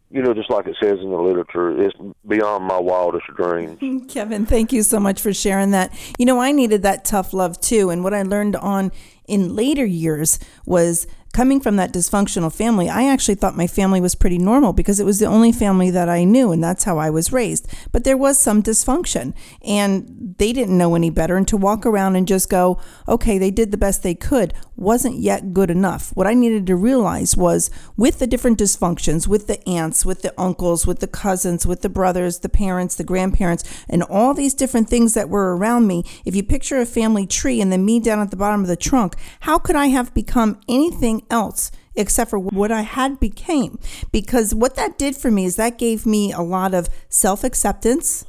you 0.10 0.22
know, 0.22 0.34
just 0.34 0.50
like 0.50 0.68
it 0.68 0.76
says 0.82 1.00
in 1.02 1.10
the 1.10 1.18
literature, 1.18 1.82
it's 1.82 1.96
beyond 2.26 2.64
my 2.64 2.78
wildest 2.78 3.28
dreams. 3.36 3.78
Kevin, 4.14 4.46
thank 4.46 4.72
you 4.72 4.82
so 4.82 5.00
much 5.00 5.20
for 5.20 5.34
sharing 5.34 5.72
that. 5.72 5.92
You 6.18 6.26
know, 6.26 6.40
I 6.40 6.54
needed 6.54 6.84
that 6.84 7.04
tough 7.04 7.34
love 7.34 7.60
too. 7.60 7.90
And 7.90 8.04
what 8.04 8.14
I 8.14 8.22
learned 8.22 8.56
on 8.56 8.92
in 9.28 9.54
later 9.56 9.86
years 9.86 10.40
was 10.66 11.08
coming 11.34 11.60
from 11.60 11.76
that 11.76 11.94
dysfunctional 11.94 12.54
family, 12.54 12.90
I 12.90 13.04
actually 13.04 13.36
thought 13.36 13.56
my 13.56 13.68
family 13.68 14.02
was 14.02 14.16
pretty 14.16 14.38
normal 14.38 14.74
because 14.74 15.00
it 15.00 15.06
was 15.06 15.20
the 15.20 15.26
only 15.26 15.52
family 15.52 15.90
that 15.92 16.10
I 16.10 16.24
knew 16.24 16.52
and 16.52 16.64
that's 16.64 16.84
how 16.84 16.98
I 16.98 17.10
was 17.10 17.32
raised. 17.32 17.68
But 17.92 18.04
there 18.04 18.18
was 18.18 18.40
some 18.40 18.64
dysfunction 18.64 19.34
and 19.62 20.36
they 20.38 20.54
didn't 20.54 20.78
know 20.78 20.96
any 20.96 21.10
better. 21.10 21.38
And 21.38 21.48
to 21.48 21.58
walk 21.58 21.86
around 21.86 22.16
and 22.16 22.28
just 22.28 22.50
go, 22.50 22.80
okay, 23.08 23.38
they 23.38 23.52
did 23.52 23.72
the 23.72 23.78
best 23.78 24.04
they 24.04 24.16
could 24.16 24.54
wasn't 24.78 25.18
yet 25.18 25.54
good 25.54 25.72
enough. 25.72 26.12
What 26.16 26.28
I 26.28 26.36
needed 26.36 26.68
to 26.68 26.76
realize 26.76 27.36
was 27.36 27.72
with 27.98 28.20
the 28.20 28.28
different 28.28 28.60
dysfunctions, 28.60 29.28
with 29.28 29.48
the 29.48 29.68
aunts, 29.68 30.06
with 30.06 30.22
the 30.22 30.40
uncles, 30.40 30.86
with 30.86 31.00
the 31.00 31.08
cousins, 31.08 31.66
with 31.66 31.82
the 31.82 31.90
brothers, 31.90 32.40
the 32.40 32.50
parents, 32.50 32.96
the 32.96 33.04
grandparents, 33.04 33.64
and 33.90 34.04
all 34.04 34.34
these 34.34 34.54
different 34.54 34.88
things 34.88 35.16
that 35.16 35.30
were 35.30 35.58
around 35.58 35.88
me, 35.88 36.04
if 36.26 36.36
you 36.36 36.44
picture 36.44 36.78
a 36.78 36.86
family 36.86 37.26
tree 37.26 37.60
and 37.60 37.72
then 37.72 37.84
me 37.84 38.00
down 38.00 38.20
at 38.20 38.30
the 38.30 38.38
bottom 38.38 38.62
of 38.62 38.68
the 38.68 38.76
trunk, 38.76 39.16
how 39.42 39.58
could 39.58 39.76
I 39.76 39.88
have 39.88 40.14
become 40.14 40.62
anything 40.70 41.24
else 41.30 41.72
except 41.96 42.30
for 42.30 42.40
what 42.40 42.72
I 42.72 42.82
had 42.82 43.20
became. 43.20 43.80
Because 44.12 44.54
what 44.54 44.76
that 44.76 44.98
did 44.98 45.16
for 45.16 45.32
me 45.32 45.46
is 45.46 45.56
that 45.56 45.78
gave 45.78 46.06
me 46.06 46.32
a 46.32 46.42
lot 46.42 46.74
of 46.74 46.90
self 47.10 47.44
acceptance. 47.44 48.26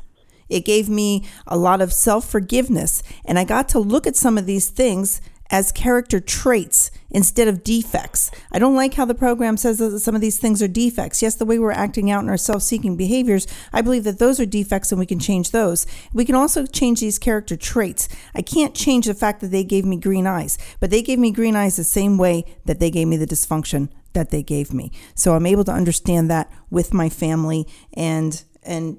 It 0.48 0.64
gave 0.64 0.88
me 0.88 1.26
a 1.46 1.56
lot 1.58 1.80
of 1.80 1.92
self 1.92 2.28
forgiveness. 2.28 3.02
And 3.24 3.38
I 3.38 3.44
got 3.44 3.68
to 3.70 3.78
look 3.78 4.06
at 4.06 4.16
some 4.16 4.38
of 4.38 4.46
these 4.46 4.70
things 4.70 5.20
as 5.50 5.72
character 5.72 6.20
traits 6.20 6.90
instead 7.10 7.48
of 7.48 7.64
defects. 7.64 8.30
I 8.52 8.58
don't 8.58 8.74
like 8.74 8.94
how 8.94 9.04
the 9.04 9.14
program 9.14 9.56
says 9.56 9.78
that 9.78 10.00
some 10.00 10.14
of 10.14 10.20
these 10.20 10.38
things 10.38 10.62
are 10.62 10.68
defects. 10.68 11.22
Yes, 11.22 11.34
the 11.34 11.46
way 11.46 11.58
we're 11.58 11.72
acting 11.72 12.10
out 12.10 12.22
in 12.22 12.28
our 12.28 12.36
self 12.36 12.62
seeking 12.62 12.96
behaviors, 12.96 13.46
I 13.72 13.80
believe 13.80 14.04
that 14.04 14.18
those 14.18 14.38
are 14.38 14.46
defects 14.46 14.92
and 14.92 14.98
we 14.98 15.06
can 15.06 15.18
change 15.18 15.50
those. 15.50 15.86
We 16.12 16.24
can 16.24 16.34
also 16.34 16.66
change 16.66 17.00
these 17.00 17.18
character 17.18 17.56
traits. 17.56 18.08
I 18.34 18.42
can't 18.42 18.74
change 18.74 19.06
the 19.06 19.14
fact 19.14 19.40
that 19.40 19.50
they 19.50 19.64
gave 19.64 19.84
me 19.84 19.96
green 19.96 20.26
eyes, 20.26 20.58
but 20.80 20.90
they 20.90 21.02
gave 21.02 21.18
me 21.18 21.30
green 21.30 21.56
eyes 21.56 21.76
the 21.76 21.84
same 21.84 22.18
way 22.18 22.44
that 22.66 22.78
they 22.78 22.90
gave 22.90 23.08
me 23.08 23.16
the 23.16 23.26
dysfunction 23.26 23.88
that 24.12 24.30
they 24.30 24.42
gave 24.42 24.72
me. 24.72 24.90
So 25.14 25.34
I'm 25.34 25.46
able 25.46 25.64
to 25.64 25.72
understand 25.72 26.30
that 26.30 26.50
with 26.70 26.92
my 26.92 27.08
family 27.08 27.66
and 27.94 28.42
and 28.62 28.98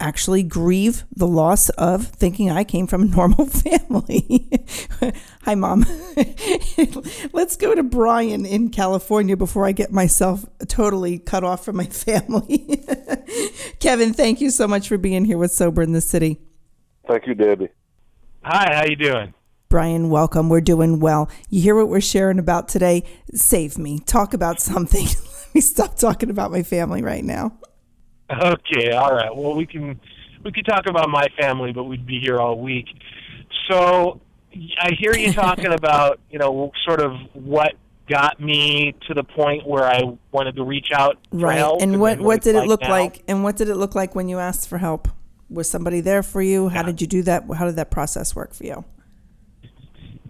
actually 0.00 0.42
grieve 0.42 1.04
the 1.14 1.26
loss 1.26 1.68
of 1.70 2.06
thinking 2.06 2.50
I 2.50 2.64
came 2.64 2.86
from 2.86 3.02
a 3.02 3.06
normal 3.16 3.46
family. 3.46 4.48
Hi, 5.42 5.54
Mom. 5.54 5.84
Let's 7.32 7.56
go 7.56 7.74
to 7.74 7.82
Brian 7.82 8.46
in 8.46 8.70
California 8.70 9.36
before 9.36 9.66
I 9.66 9.72
get 9.72 9.92
myself 9.92 10.44
totally 10.66 11.18
cut 11.18 11.44
off 11.44 11.64
from 11.64 11.76
my 11.76 11.84
family. 11.86 12.84
Kevin, 13.80 14.12
thank 14.12 14.40
you 14.40 14.50
so 14.50 14.68
much 14.68 14.88
for 14.88 14.98
being 14.98 15.24
here 15.24 15.38
with 15.38 15.52
Sober 15.52 15.82
in 15.82 15.92
the 15.92 16.00
City. 16.00 16.38
Thank 17.06 17.26
you, 17.26 17.34
Debbie. 17.34 17.68
Hi, 18.44 18.74
how 18.74 18.84
you 18.84 18.96
doing? 18.96 19.34
Brian, 19.68 20.08
welcome. 20.08 20.48
We're 20.48 20.62
doing 20.62 20.98
well. 20.98 21.30
You 21.50 21.60
hear 21.60 21.74
what 21.74 21.88
we're 21.88 22.00
sharing 22.00 22.38
about 22.38 22.68
today? 22.68 23.04
Save 23.34 23.76
me. 23.76 23.98
Talk 23.98 24.32
about 24.32 24.60
something. 24.60 25.04
Let 25.04 25.54
me 25.54 25.60
stop 25.60 25.96
talking 25.96 26.30
about 26.30 26.50
my 26.50 26.62
family 26.62 27.02
right 27.02 27.24
now. 27.24 27.58
Okay, 28.30 28.92
all 28.92 29.12
right. 29.12 29.34
Well, 29.34 29.54
we 29.54 29.66
can 29.66 30.00
we 30.44 30.52
could 30.52 30.66
talk 30.66 30.86
about 30.86 31.08
my 31.08 31.26
family, 31.40 31.72
but 31.72 31.84
we'd 31.84 32.06
be 32.06 32.20
here 32.20 32.38
all 32.38 32.58
week. 32.58 32.86
So 33.70 34.20
I 34.80 34.92
hear 34.98 35.14
you 35.14 35.32
talking 35.44 35.72
about 35.72 36.20
you 36.30 36.38
know 36.38 36.70
sort 36.84 37.00
of 37.00 37.12
what 37.32 37.74
got 38.08 38.40
me 38.40 38.94
to 39.06 39.14
the 39.14 39.22
point 39.22 39.66
where 39.66 39.84
I 39.84 40.02
wanted 40.32 40.56
to 40.56 40.64
reach 40.64 40.88
out 40.94 41.18
right. 41.32 41.58
Help, 41.58 41.82
and 41.82 42.00
what 42.00 42.20
what 42.20 42.42
did 42.42 42.56
it 42.56 42.66
look 42.66 42.82
now. 42.82 42.90
like? 42.90 43.22
And 43.28 43.42
what 43.42 43.56
did 43.56 43.68
it 43.68 43.76
look 43.76 43.94
like 43.94 44.14
when 44.14 44.28
you 44.28 44.38
asked 44.38 44.68
for 44.68 44.78
help? 44.78 45.08
Was 45.50 45.68
somebody 45.68 46.00
there 46.00 46.22
for 46.22 46.42
you? 46.42 46.68
How 46.68 46.80
yeah. 46.80 46.86
did 46.86 47.00
you 47.00 47.06
do 47.06 47.22
that? 47.22 47.44
How 47.56 47.64
did 47.64 47.76
that 47.76 47.90
process 47.90 48.36
work 48.36 48.52
for 48.52 48.64
you? 48.64 48.84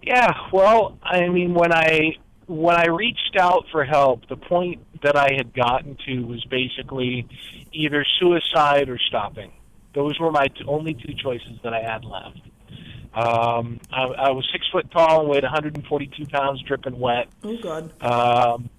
Yeah, 0.01 0.31
well, 0.53 0.97
I 1.03 1.27
mean, 1.27 1.53
when 1.53 1.73
I 1.73 2.15
when 2.47 2.75
I 2.75 2.87
reached 2.87 3.35
out 3.39 3.65
for 3.71 3.83
help, 3.83 4.27
the 4.27 4.37
point 4.37 4.81
that 5.03 5.15
I 5.15 5.33
had 5.37 5.53
gotten 5.53 5.97
to 6.07 6.21
was 6.21 6.43
basically 6.45 7.27
either 7.71 8.05
suicide 8.19 8.89
or 8.89 8.97
stopping. 8.97 9.51
Those 9.93 10.19
were 10.19 10.31
my 10.31 10.47
t- 10.47 10.63
only 10.67 10.93
two 10.93 11.13
choices 11.13 11.59
that 11.63 11.73
I 11.73 11.81
had 11.81 12.05
left. 12.05 12.41
Um, 13.13 13.79
I, 13.91 14.03
I 14.03 14.31
was 14.31 14.47
six 14.51 14.67
foot 14.71 14.91
tall 14.91 15.21
and 15.21 15.29
weighed 15.29 15.43
142 15.43 16.27
pounds, 16.27 16.61
dripping 16.61 16.99
wet. 16.99 17.27
Oh 17.43 17.57
God. 17.57 18.01
Um, 18.01 18.69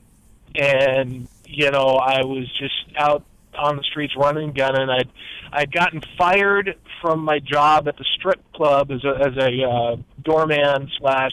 and 0.54 1.28
you 1.46 1.70
know, 1.70 1.96
I 1.96 2.22
was 2.22 2.46
just 2.58 2.96
out 2.96 3.24
on 3.58 3.76
the 3.76 3.82
streets 3.82 4.14
running 4.16 4.52
gunning. 4.52 4.88
I'd 4.88 5.10
I'd 5.52 5.72
gotten 5.72 6.00
fired 6.16 6.76
from 7.02 7.24
my 7.24 7.40
job 7.40 7.88
at 7.88 7.96
the 7.96 8.04
strip 8.16 8.40
club 8.52 8.90
as 8.90 9.04
a 9.04 9.16
as 9.18 9.36
a 9.36 9.68
uh, 9.68 9.96
doorman 10.22 10.90
slash 10.98 11.32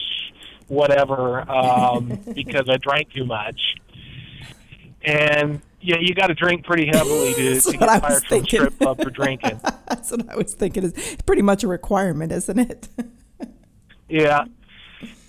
whatever 0.66 1.48
um, 1.50 2.08
because 2.34 2.68
I 2.68 2.76
drank 2.76 3.12
too 3.12 3.24
much. 3.24 3.60
And 5.02 5.62
yeah, 5.80 5.96
you 6.00 6.14
got 6.14 6.28
to 6.28 6.34
drink 6.34 6.64
pretty 6.64 6.86
heavily 6.86 7.34
to, 7.34 7.60
to 7.60 7.72
get 7.72 7.80
fired 7.80 8.02
from 8.02 8.20
thinking. 8.28 8.60
strip 8.60 8.78
club 8.78 9.02
for 9.02 9.10
drinking. 9.20 9.60
That's 9.88 10.10
what 10.10 10.28
I 10.28 10.36
was 10.36 10.54
thinking. 10.54 10.84
Is 10.84 11.16
pretty 11.26 11.42
much 11.42 11.64
a 11.64 11.68
requirement, 11.68 12.32
isn't 12.32 12.58
it? 12.58 12.88
Yeah, 14.10 14.44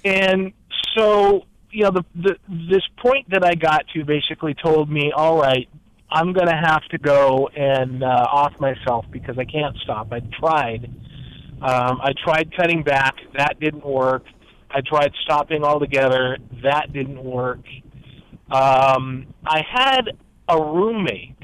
and 0.05 0.53
so 0.95 1.43
you 1.69 1.83
know 1.83 1.91
the, 1.91 2.05
the 2.15 2.35
this 2.47 2.81
point 2.97 3.29
that 3.29 3.43
I 3.43 3.53
got 3.53 3.85
to 3.93 4.05
basically 4.05 4.53
told 4.53 4.89
me, 4.89 5.11
all 5.13 5.37
right, 5.37 5.67
I'm 6.09 6.31
going 6.31 6.47
to 6.47 6.55
have 6.55 6.83
to 6.91 6.97
go 6.97 7.49
and 7.49 8.01
uh, 8.03 8.07
off 8.07 8.57
myself 8.61 9.05
because 9.11 9.37
I 9.37 9.43
can't 9.43 9.75
stop. 9.83 10.13
I 10.13 10.21
tried. 10.39 10.85
Um, 11.61 11.99
I 12.01 12.13
tried 12.23 12.55
cutting 12.55 12.83
back. 12.83 13.15
That 13.37 13.59
didn't 13.59 13.85
work. 13.85 14.23
I 14.71 14.79
tried 14.79 15.11
stopping 15.23 15.63
altogether. 15.63 16.37
That 16.63 16.93
didn't 16.93 17.21
work. 17.21 17.65
Um, 18.49 19.27
I 19.45 19.61
had 19.69 20.17
a 20.49 20.61
roommate 20.61 21.35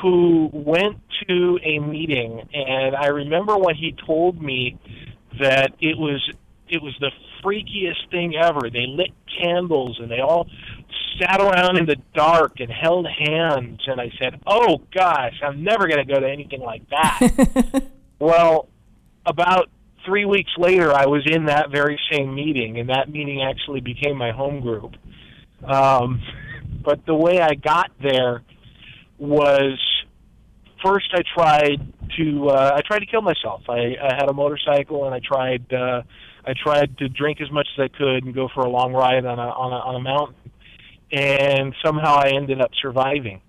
who 0.00 0.50
went 0.52 0.98
to 1.28 1.58
a 1.62 1.78
meeting, 1.78 2.48
and 2.52 2.94
I 2.94 3.06
remember 3.06 3.56
when 3.56 3.74
he 3.74 3.94
told 4.06 4.40
me 4.40 4.78
that 5.40 5.72
it 5.80 5.98
was 5.98 6.22
it 6.68 6.82
was 6.82 6.94
the 7.00 7.10
freakiest 7.42 8.10
thing 8.10 8.34
ever. 8.36 8.70
They 8.70 8.86
lit 8.86 9.10
candles 9.38 9.98
and 10.00 10.10
they 10.10 10.20
all 10.20 10.46
sat 11.20 11.40
around 11.40 11.78
in 11.78 11.86
the 11.86 11.96
dark 12.14 12.60
and 12.60 12.70
held 12.70 13.06
hands, 13.06 13.80
and 13.86 14.00
I 14.00 14.10
said, 14.18 14.40
"Oh 14.46 14.80
gosh, 14.92 15.40
I'm 15.42 15.62
never 15.62 15.86
going 15.86 16.06
to 16.06 16.12
go 16.12 16.20
to 16.20 16.28
anything 16.28 16.60
like 16.60 16.82
that." 16.90 17.84
well, 18.18 18.68
about 19.26 19.70
three 20.04 20.24
weeks 20.24 20.50
later, 20.58 20.92
I 20.92 21.06
was 21.06 21.22
in 21.26 21.46
that 21.46 21.70
very 21.70 21.98
same 22.10 22.34
meeting, 22.34 22.78
and 22.78 22.88
that 22.90 23.08
meeting 23.08 23.42
actually 23.42 23.80
became 23.80 24.16
my 24.16 24.32
home 24.32 24.60
group. 24.60 24.94
Um, 25.62 26.20
but 26.84 27.04
the 27.06 27.14
way 27.14 27.40
I 27.40 27.54
got 27.54 27.90
there 28.02 28.42
was 29.18 29.78
first 30.84 31.06
I 31.14 31.22
tried 31.34 31.92
to 32.18 32.48
uh, 32.48 32.72
I 32.76 32.80
tried 32.86 33.00
to 33.00 33.06
kill 33.06 33.22
myself. 33.22 33.62
I, 33.68 33.96
I 34.00 34.14
had 34.14 34.28
a 34.28 34.32
motorcycle 34.32 35.06
and 35.06 35.14
I 35.14 35.20
tried 35.20 35.72
uh, 35.72 36.02
I 36.46 36.52
tried 36.62 36.98
to 36.98 37.08
drink 37.08 37.40
as 37.40 37.50
much 37.50 37.66
as 37.76 37.84
I 37.84 37.96
could 37.96 38.24
and 38.24 38.34
go 38.34 38.48
for 38.54 38.60
a 38.60 38.68
long 38.68 38.92
ride 38.92 39.24
on 39.24 39.38
a 39.38 39.42
on 39.42 39.72
a, 39.72 39.76
on 39.76 39.94
a 39.96 40.00
mountain, 40.00 40.52
and 41.10 41.74
somehow 41.84 42.16
I 42.16 42.32
ended 42.36 42.60
up 42.60 42.70
surviving. 42.80 43.40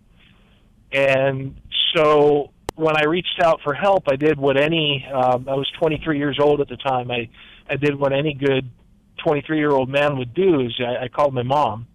And 0.92 1.60
so 1.96 2.52
when 2.76 2.96
I 2.96 3.06
reached 3.06 3.42
out 3.44 3.60
for 3.64 3.74
help, 3.74 4.04
I 4.08 4.16
did 4.16 4.40
what 4.40 4.58
any 4.58 5.06
um, 5.14 5.48
I 5.50 5.56
was 5.56 5.70
23 5.80 6.18
years 6.18 6.38
old 6.42 6.62
at 6.62 6.70
the 6.70 6.78
time. 6.78 7.12
I 7.12 7.30
I 7.70 7.76
did 7.76 8.00
what 8.00 8.14
any 8.14 8.34
good 8.34 8.70
23 9.26 9.58
year 9.58 9.72
old 9.72 9.90
man 9.90 10.18
would 10.18 10.34
do 10.34 10.62
is 10.62 10.80
I, 10.80 11.06
I 11.06 11.08
called 11.08 11.34
my 11.34 11.44
mom. 11.44 11.88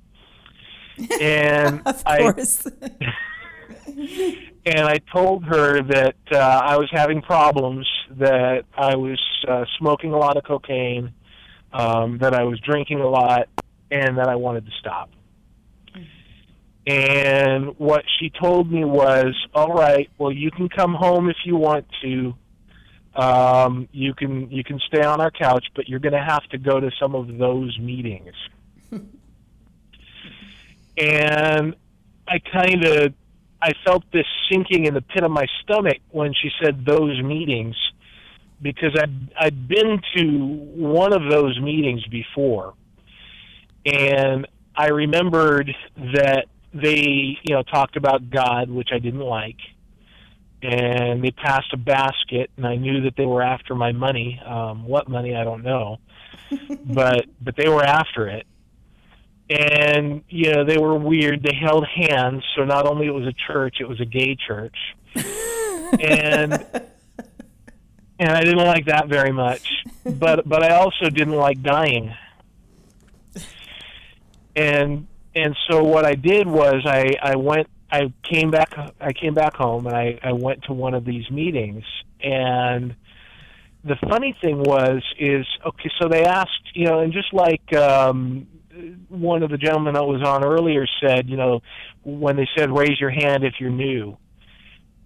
And 1.20 1.82
of 1.86 2.02
I 2.06 2.22
and 4.66 4.80
I 4.80 4.98
told 5.12 5.44
her 5.44 5.82
that 5.82 6.16
uh, 6.32 6.36
I 6.38 6.76
was 6.76 6.88
having 6.92 7.22
problems, 7.22 7.86
that 8.18 8.64
I 8.76 8.96
was 8.96 9.20
uh, 9.48 9.64
smoking 9.78 10.12
a 10.12 10.18
lot 10.18 10.36
of 10.36 10.44
cocaine, 10.44 11.12
um, 11.72 12.18
that 12.18 12.34
I 12.34 12.44
was 12.44 12.60
drinking 12.60 13.00
a 13.00 13.08
lot, 13.08 13.48
and 13.90 14.18
that 14.18 14.28
I 14.28 14.36
wanted 14.36 14.66
to 14.66 14.72
stop. 14.80 15.10
And 16.86 17.78
what 17.78 18.04
she 18.18 18.30
told 18.30 18.70
me 18.70 18.84
was, 18.84 19.34
"All 19.54 19.72
right, 19.72 20.08
well, 20.18 20.32
you 20.32 20.50
can 20.50 20.68
come 20.68 20.94
home 20.94 21.28
if 21.28 21.36
you 21.44 21.56
want 21.56 21.86
to. 22.02 22.34
Um, 23.14 23.88
you 23.92 24.14
can 24.14 24.50
you 24.50 24.64
can 24.64 24.80
stay 24.86 25.02
on 25.02 25.20
our 25.20 25.30
couch, 25.30 25.66
but 25.74 25.88
you're 25.88 26.00
going 26.00 26.14
to 26.14 26.24
have 26.24 26.42
to 26.50 26.58
go 26.58 26.80
to 26.80 26.90
some 26.98 27.14
of 27.14 27.38
those 27.38 27.78
meetings." 27.78 28.34
And 31.00 31.74
I 32.28 32.38
kind 32.38 32.84
of 32.84 33.14
I 33.62 33.72
felt 33.84 34.04
this 34.12 34.26
sinking 34.50 34.86
in 34.86 34.94
the 34.94 35.02
pit 35.02 35.22
of 35.22 35.30
my 35.30 35.46
stomach 35.62 35.98
when 36.10 36.32
she 36.34 36.50
said 36.62 36.84
those 36.84 37.20
meetings 37.22 37.76
because 38.60 38.96
I'd 39.00 39.32
I'd 39.38 39.68
been 39.68 40.00
to 40.16 40.46
one 40.76 41.12
of 41.12 41.30
those 41.30 41.58
meetings 41.60 42.06
before. 42.06 42.74
And 43.86 44.46
I 44.76 44.88
remembered 44.88 45.74
that 45.96 46.46
they 46.74 47.38
you 47.42 47.54
know 47.54 47.62
talked 47.62 47.96
about 47.96 48.30
God 48.30 48.70
which 48.70 48.90
I 48.92 48.98
didn't 48.98 49.20
like. 49.20 49.58
And 50.62 51.24
they 51.24 51.30
passed 51.30 51.72
a 51.72 51.78
basket 51.78 52.50
and 52.58 52.66
I 52.66 52.76
knew 52.76 53.00
that 53.02 53.16
they 53.16 53.24
were 53.24 53.42
after 53.42 53.74
my 53.74 53.92
money. 53.92 54.40
Um 54.44 54.84
what 54.84 55.08
money? 55.08 55.34
I 55.34 55.44
don't 55.44 55.64
know. 55.64 55.98
But 56.84 57.26
but 57.40 57.56
they 57.56 57.68
were 57.68 57.84
after 57.84 58.28
it 58.28 58.46
and 59.50 60.22
you 60.28 60.52
know 60.52 60.64
they 60.64 60.78
were 60.78 60.94
weird. 60.94 61.42
They 61.42 61.54
held 61.54 61.84
hands. 61.86 62.44
So 62.56 62.64
not 62.64 62.86
only 62.86 63.06
it 63.06 63.14
was 63.14 63.26
a 63.26 63.34
church 63.52 63.76
it 63.80 63.88
was 63.88 64.00
a 64.00 64.04
gay 64.04 64.36
church. 64.46 64.76
And 66.00 66.52
and 68.20 68.30
I 68.30 68.44
didn't 68.44 68.64
like 68.64 68.86
that 68.86 69.08
very 69.08 69.32
much. 69.32 69.68
But 70.04 70.48
but 70.48 70.62
I 70.62 70.76
also 70.76 71.10
didn't 71.10 71.34
like 71.34 71.62
dying. 71.62 72.14
And 74.54 75.08
and 75.34 75.56
so 75.68 75.82
what 75.82 76.04
I 76.04 76.14
did 76.14 76.46
was 76.46 76.82
I 76.86 77.16
I 77.20 77.34
went 77.34 77.66
I 77.90 78.12
came 78.22 78.52
back 78.52 78.72
I 79.00 79.12
came 79.12 79.34
back 79.34 79.54
home 79.56 79.86
and 79.86 79.96
I 79.96 80.18
I 80.22 80.32
went 80.32 80.62
to 80.64 80.72
one 80.72 80.94
of 80.94 81.04
these 81.04 81.28
meetings. 81.28 81.84
And 82.22 82.94
the 83.82 83.96
funny 84.08 84.36
thing 84.40 84.58
was 84.58 85.02
is 85.18 85.46
okay 85.66 85.90
so 86.00 86.06
they 86.08 86.22
asked 86.22 86.74
you 86.74 86.84
know 86.84 87.00
and 87.00 87.12
just 87.12 87.32
like 87.32 87.72
um 87.74 88.46
one 89.08 89.42
of 89.42 89.50
the 89.50 89.58
gentlemen 89.58 89.94
that 89.94 90.04
was 90.04 90.22
on 90.22 90.44
earlier 90.44 90.86
said, 91.02 91.28
you 91.28 91.36
know, 91.36 91.60
when 92.02 92.36
they 92.36 92.48
said 92.56 92.76
raise 92.76 92.98
your 93.00 93.10
hand 93.10 93.44
if 93.44 93.54
you're 93.60 93.70
new, 93.70 94.16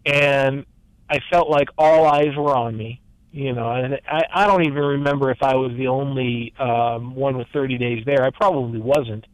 and 0.06 0.66
I 1.08 1.18
felt 1.30 1.48
like 1.48 1.68
all 1.78 2.06
eyes 2.06 2.34
were 2.36 2.54
on 2.54 2.76
me, 2.76 3.00
you 3.32 3.52
know, 3.52 3.70
and 3.70 4.00
I, 4.08 4.22
I 4.32 4.46
don't 4.46 4.64
even 4.64 4.82
remember 4.82 5.30
if 5.30 5.42
I 5.42 5.54
was 5.54 5.72
the 5.76 5.88
only 5.88 6.54
um, 6.58 7.14
one 7.14 7.36
with 7.36 7.48
30 7.52 7.78
days 7.78 8.04
there. 8.06 8.24
I 8.24 8.30
probably 8.30 8.80
wasn't, 8.80 9.26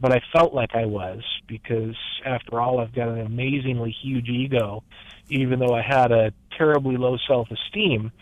but 0.00 0.12
I 0.12 0.20
felt 0.32 0.54
like 0.54 0.74
I 0.74 0.86
was 0.86 1.22
because 1.46 1.96
after 2.24 2.60
all, 2.60 2.80
I've 2.80 2.94
got 2.94 3.08
an 3.08 3.20
amazingly 3.20 3.94
huge 4.02 4.28
ego, 4.28 4.82
even 5.28 5.58
though 5.58 5.74
I 5.74 5.82
had 5.82 6.12
a 6.12 6.32
terribly 6.56 6.96
low 6.96 7.16
self-esteem. 7.26 8.12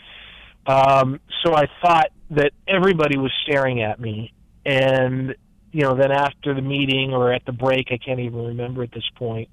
Um, 0.66 1.20
so 1.44 1.54
I 1.54 1.66
thought 1.82 2.10
that 2.30 2.52
everybody 2.68 3.18
was 3.18 3.32
staring 3.42 3.82
at 3.82 4.00
me, 4.00 4.32
and 4.64 5.34
you 5.72 5.82
know, 5.82 5.94
then 5.96 6.12
after 6.12 6.54
the 6.54 6.60
meeting 6.60 7.12
or 7.12 7.32
at 7.32 7.44
the 7.46 7.52
break, 7.52 7.88
I 7.90 7.96
can't 7.96 8.20
even 8.20 8.44
remember 8.44 8.82
at 8.82 8.92
this 8.92 9.08
point. 9.16 9.48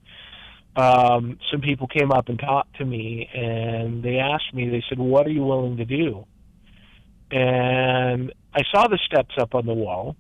Um, 0.76 1.40
some 1.52 1.62
people 1.62 1.88
came 1.88 2.12
up 2.12 2.30
and 2.30 2.38
talked 2.38 2.78
to 2.78 2.86
me, 2.86 3.28
and 3.34 4.04
they 4.04 4.18
asked 4.18 4.54
me. 4.54 4.70
They 4.70 4.84
said, 4.88 5.00
"What 5.00 5.26
are 5.26 5.32
you 5.32 5.44
willing 5.44 5.78
to 5.78 5.86
do?" 5.86 6.26
And 7.32 8.34
I 8.54 8.62
saw 8.72 8.88
the 8.88 9.00
steps 9.06 9.36
up 9.38 9.56
on 9.56 9.66
the 9.66 9.74
wall, 9.74 10.16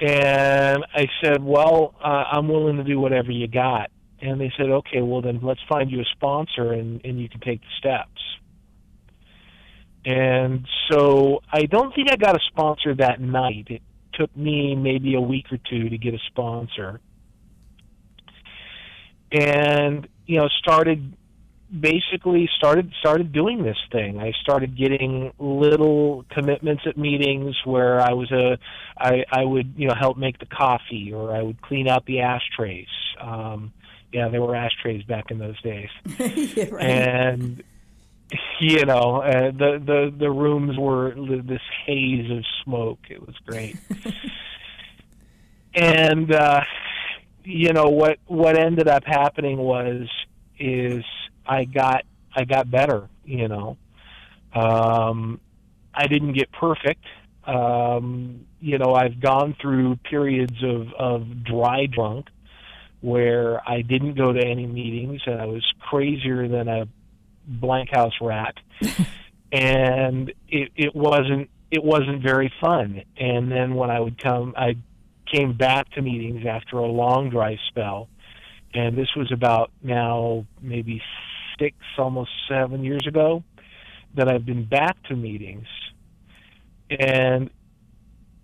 and 0.00 0.84
I 0.94 1.06
said, 1.22 1.42
"Well, 1.42 1.94
uh, 2.02 2.24
I'm 2.32 2.48
willing 2.48 2.76
to 2.76 2.84
do 2.84 2.98
whatever 2.98 3.30
you 3.30 3.48
got." 3.48 3.90
And 4.20 4.40
they 4.40 4.52
said, 4.56 4.70
"Okay, 4.70 5.02
well 5.02 5.20
then 5.20 5.40
let's 5.42 5.62
find 5.68 5.90
you 5.90 6.00
a 6.00 6.04
sponsor, 6.16 6.72
and 6.72 7.00
and 7.04 7.20
you 7.20 7.28
can 7.28 7.40
take 7.40 7.60
the 7.60 7.74
steps." 7.78 8.22
And 10.04 10.66
so 10.90 11.42
I 11.52 11.66
don't 11.66 11.94
think 11.94 12.10
I 12.10 12.16
got 12.16 12.36
a 12.36 12.40
sponsor 12.48 12.94
that 12.94 13.20
night. 13.20 13.66
It 13.68 13.82
took 14.18 14.34
me 14.36 14.74
maybe 14.74 15.14
a 15.14 15.20
week 15.20 15.46
or 15.52 15.58
two 15.70 15.88
to 15.88 15.98
get 15.98 16.14
a 16.14 16.18
sponsor. 16.26 17.00
And, 19.30 20.08
you 20.26 20.38
know, 20.38 20.48
started 20.58 21.14
basically 21.80 22.48
started 22.56 22.90
started 22.98 23.32
doing 23.32 23.62
this 23.62 23.76
thing. 23.92 24.18
I 24.18 24.32
started 24.40 24.76
getting 24.76 25.32
little 25.38 26.24
commitments 26.30 26.84
at 26.86 26.96
meetings 26.96 27.56
where 27.64 28.00
I 28.00 28.14
was 28.14 28.30
a 28.32 28.58
I, 28.96 29.24
I 29.30 29.44
would, 29.44 29.74
you 29.76 29.88
know, 29.88 29.94
help 29.94 30.16
make 30.16 30.38
the 30.38 30.46
coffee 30.46 31.12
or 31.12 31.34
I 31.34 31.42
would 31.42 31.60
clean 31.60 31.86
out 31.86 32.06
the 32.06 32.20
ashtrays. 32.20 32.88
Um 33.20 33.72
yeah, 34.12 34.28
there 34.28 34.40
were 34.40 34.56
ashtrays 34.56 35.02
back 35.02 35.30
in 35.30 35.38
those 35.38 35.60
days. 35.60 35.90
yeah, 36.18 36.64
right. 36.70 36.84
And 36.84 37.62
you 38.60 38.84
know, 38.84 39.22
uh, 39.22 39.50
the 39.50 39.82
the 39.84 40.14
the 40.16 40.30
rooms 40.30 40.76
were 40.78 41.14
this 41.42 41.62
haze 41.86 42.30
of 42.30 42.44
smoke. 42.64 42.98
It 43.08 43.26
was 43.26 43.36
great. 43.46 43.76
and 45.74 46.32
uh, 46.32 46.60
you 47.44 47.72
know 47.72 47.88
what 47.88 48.18
what 48.26 48.58
ended 48.58 48.88
up 48.88 49.04
happening 49.04 49.58
was 49.58 50.08
is 50.58 51.04
I 51.46 51.64
got 51.64 52.04
I 52.34 52.44
got 52.44 52.70
better. 52.70 53.08
You 53.24 53.48
know, 53.48 53.76
Um, 54.54 55.40
I 55.94 56.06
didn't 56.06 56.32
get 56.32 56.50
perfect. 56.52 57.04
Um, 57.44 58.46
you 58.60 58.78
know, 58.78 58.94
I've 58.94 59.20
gone 59.20 59.56
through 59.60 59.96
periods 59.96 60.62
of, 60.62 60.92
of 60.98 61.44
dry 61.44 61.86
drunk 61.86 62.28
where 63.00 63.66
I 63.68 63.82
didn't 63.82 64.14
go 64.14 64.32
to 64.32 64.44
any 64.44 64.66
meetings 64.66 65.22
and 65.26 65.40
I 65.40 65.46
was 65.46 65.64
crazier 65.80 66.48
than 66.48 66.68
a 66.68 66.88
blank 67.48 67.90
house 67.92 68.14
rat. 68.20 68.54
and 69.52 70.30
it, 70.48 70.70
it 70.76 70.94
wasn't 70.94 71.50
it 71.70 71.82
wasn't 71.82 72.22
very 72.22 72.52
fun. 72.60 73.02
And 73.18 73.50
then 73.50 73.74
when 73.74 73.90
I 73.90 74.00
would 74.00 74.22
come 74.22 74.54
I 74.56 74.76
came 75.32 75.56
back 75.56 75.90
to 75.92 76.02
meetings 76.02 76.44
after 76.46 76.78
a 76.78 76.86
long 76.86 77.30
dry 77.30 77.58
spell 77.68 78.08
and 78.74 78.96
this 78.96 79.08
was 79.16 79.30
about 79.32 79.70
now 79.82 80.46
maybe 80.60 81.02
six, 81.58 81.76
almost 81.98 82.30
seven 82.48 82.84
years 82.84 83.06
ago 83.06 83.42
that 84.14 84.28
I've 84.28 84.46
been 84.46 84.64
back 84.64 85.02
to 85.04 85.16
meetings 85.16 85.66
and 86.90 87.50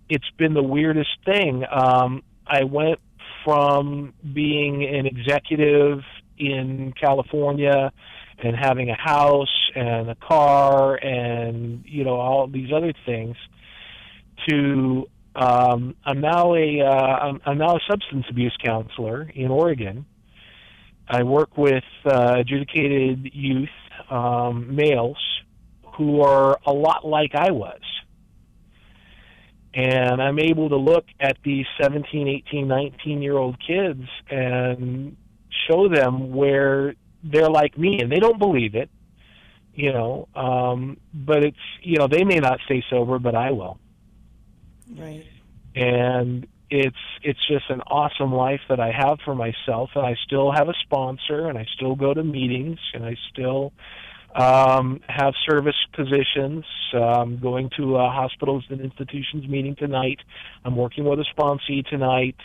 it's 0.09 0.29
been 0.37 0.53
the 0.53 0.63
weirdest 0.63 1.17
thing. 1.25 1.63
Um, 1.71 2.23
I 2.45 2.63
went 2.63 2.99
from 3.43 4.13
being 4.33 4.83
an 4.83 5.05
executive 5.05 6.01
in 6.37 6.93
California 6.99 7.91
and 8.39 8.55
having 8.55 8.89
a 8.89 8.95
house 8.95 9.71
and 9.75 10.09
a 10.09 10.15
car 10.15 10.95
and 10.95 11.83
you 11.85 12.03
know 12.03 12.15
all 12.15 12.47
these 12.47 12.71
other 12.75 12.93
things 13.05 13.35
to 14.47 15.07
um, 15.35 15.95
I'm 16.05 16.21
now 16.21 16.55
a 16.55 16.81
uh, 16.81 16.85
I'm, 16.87 17.41
I'm 17.45 17.57
now 17.57 17.75
a 17.75 17.79
substance 17.89 18.25
abuse 18.29 18.55
counselor 18.63 19.29
in 19.33 19.51
Oregon. 19.51 20.05
I 21.07 21.23
work 21.23 21.57
with 21.57 21.83
uh, 22.05 22.37
adjudicated 22.39 23.29
youth 23.33 23.69
um, 24.09 24.75
males 24.75 25.17
who 25.97 26.21
are 26.21 26.57
a 26.65 26.71
lot 26.71 27.05
like 27.05 27.35
I 27.35 27.51
was 27.51 27.81
and 29.75 30.21
I'm 30.21 30.39
able 30.39 30.69
to 30.69 30.77
look 30.77 31.05
at 31.19 31.37
these 31.43 31.65
17, 31.81 32.27
18, 32.27 32.67
19 32.67 33.21
year 33.21 33.37
old 33.37 33.57
kids 33.59 34.03
and 34.29 35.17
show 35.67 35.89
them 35.89 36.33
where 36.33 36.95
they're 37.25 37.49
like 37.49 37.77
me, 37.77 37.99
and 37.99 38.11
they 38.11 38.19
don't 38.19 38.39
believe 38.39 38.75
it, 38.75 38.89
you 39.73 39.91
know. 39.91 40.27
Um, 40.35 40.97
but 41.13 41.43
it's 41.43 41.57
you 41.81 41.97
know 41.97 42.07
they 42.07 42.23
may 42.23 42.39
not 42.39 42.59
stay 42.65 42.83
sober, 42.89 43.19
but 43.19 43.35
I 43.35 43.51
will. 43.51 43.79
Right. 44.97 45.25
And 45.75 46.47
it's 46.69 46.95
it's 47.21 47.39
just 47.47 47.69
an 47.69 47.81
awesome 47.81 48.33
life 48.33 48.61
that 48.69 48.79
I 48.79 48.91
have 48.91 49.19
for 49.25 49.35
myself, 49.35 49.89
and 49.95 50.05
I 50.05 50.15
still 50.25 50.51
have 50.51 50.69
a 50.69 50.73
sponsor, 50.83 51.47
and 51.47 51.57
I 51.57 51.65
still 51.75 51.95
go 51.95 52.13
to 52.13 52.23
meetings, 52.23 52.79
and 52.93 53.03
I 53.03 53.15
still 53.31 53.73
um, 54.35 54.99
have 55.07 55.33
service 55.49 55.75
positions, 55.93 56.65
um, 56.93 57.39
going 57.41 57.69
to 57.77 57.95
uh, 57.95 58.11
hospitals 58.11 58.65
and 58.69 58.81
institutions 58.81 59.47
meeting 59.47 59.75
tonight. 59.75 60.19
I'm 60.63 60.75
working 60.75 61.05
with 61.05 61.19
a 61.19 61.25
sponsee 61.37 61.85
tonight. 61.87 62.35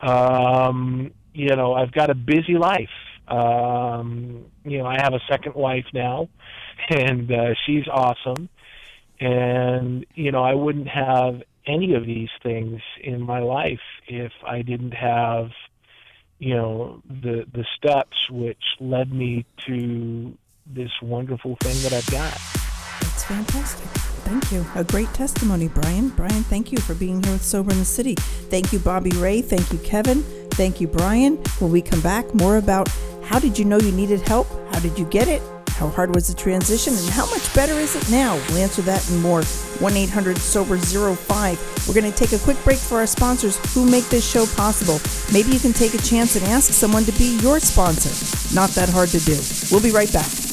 Um, 0.00 1.12
you 1.34 1.54
know, 1.54 1.74
I've 1.74 1.92
got 1.92 2.10
a 2.10 2.14
busy 2.14 2.54
life. 2.54 2.88
Um, 3.28 4.46
you 4.64 4.78
know, 4.78 4.86
I 4.86 4.96
have 5.00 5.14
a 5.14 5.20
second 5.28 5.54
wife 5.54 5.86
now, 5.92 6.28
and 6.90 7.30
uh, 7.30 7.54
she's 7.66 7.86
awesome. 7.88 8.48
And 9.20 10.06
you 10.14 10.32
know, 10.32 10.42
I 10.42 10.54
wouldn't 10.54 10.88
have 10.88 11.42
any 11.66 11.94
of 11.94 12.06
these 12.06 12.30
things 12.42 12.80
in 13.02 13.20
my 13.20 13.40
life 13.40 13.80
if 14.06 14.32
I 14.46 14.62
didn't 14.62 14.94
have, 14.94 15.50
you 16.38 16.56
know, 16.56 17.02
the 17.06 17.46
the 17.52 17.64
steps 17.76 18.16
which 18.30 18.62
led 18.80 19.12
me 19.12 19.44
to 19.66 20.36
this 20.66 20.90
wonderful 21.02 21.56
thing 21.60 21.76
that 21.82 21.92
I've 21.92 22.10
got. 22.10 22.32
That's 23.00 23.24
fantastic. 23.24 23.86
Thank 24.28 24.52
you. 24.52 24.66
A 24.74 24.84
great 24.84 25.12
testimony, 25.14 25.68
Brian. 25.68 26.10
Brian, 26.10 26.42
thank 26.44 26.70
you 26.70 26.78
for 26.78 26.94
being 26.94 27.22
here 27.22 27.32
with 27.32 27.44
Sober 27.44 27.72
in 27.72 27.78
the 27.78 27.84
City. 27.84 28.14
Thank 28.14 28.72
you, 28.72 28.78
Bobby 28.78 29.10
Ray. 29.12 29.40
Thank 29.40 29.72
you, 29.72 29.78
Kevin. 29.78 30.22
Thank 30.50 30.80
you, 30.80 30.88
Brian. 30.88 31.36
When 31.60 31.70
we 31.70 31.80
come 31.80 32.00
back, 32.00 32.34
more 32.34 32.58
about 32.58 32.88
how 33.28 33.38
did 33.38 33.58
you 33.58 33.64
know 33.66 33.78
you 33.78 33.92
needed 33.92 34.26
help? 34.26 34.46
How 34.72 34.80
did 34.80 34.98
you 34.98 35.04
get 35.04 35.28
it? 35.28 35.42
How 35.68 35.88
hard 35.88 36.14
was 36.14 36.28
the 36.28 36.34
transition? 36.34 36.94
And 36.94 37.08
how 37.10 37.26
much 37.26 37.54
better 37.54 37.74
is 37.74 37.94
it 37.94 38.10
now? 38.10 38.36
We'll 38.48 38.62
answer 38.62 38.80
that 38.82 39.06
and 39.10 39.20
more. 39.20 39.42
1 39.42 39.92
800 39.92 40.38
Sober 40.38 40.78
05. 40.78 41.86
We're 41.86 41.94
going 41.94 42.10
to 42.10 42.18
take 42.18 42.32
a 42.32 42.42
quick 42.42 42.56
break 42.64 42.78
for 42.78 42.96
our 42.96 43.06
sponsors 43.06 43.58
who 43.74 43.84
make 43.88 44.08
this 44.08 44.28
show 44.28 44.46
possible. 44.56 44.98
Maybe 45.30 45.52
you 45.52 45.60
can 45.60 45.74
take 45.74 45.92
a 45.92 45.98
chance 45.98 46.36
and 46.36 46.44
ask 46.46 46.72
someone 46.72 47.04
to 47.04 47.12
be 47.12 47.38
your 47.40 47.60
sponsor. 47.60 48.10
Not 48.54 48.70
that 48.70 48.88
hard 48.88 49.10
to 49.10 49.20
do. 49.20 49.38
We'll 49.70 49.82
be 49.82 49.90
right 49.90 50.10
back. 50.10 50.47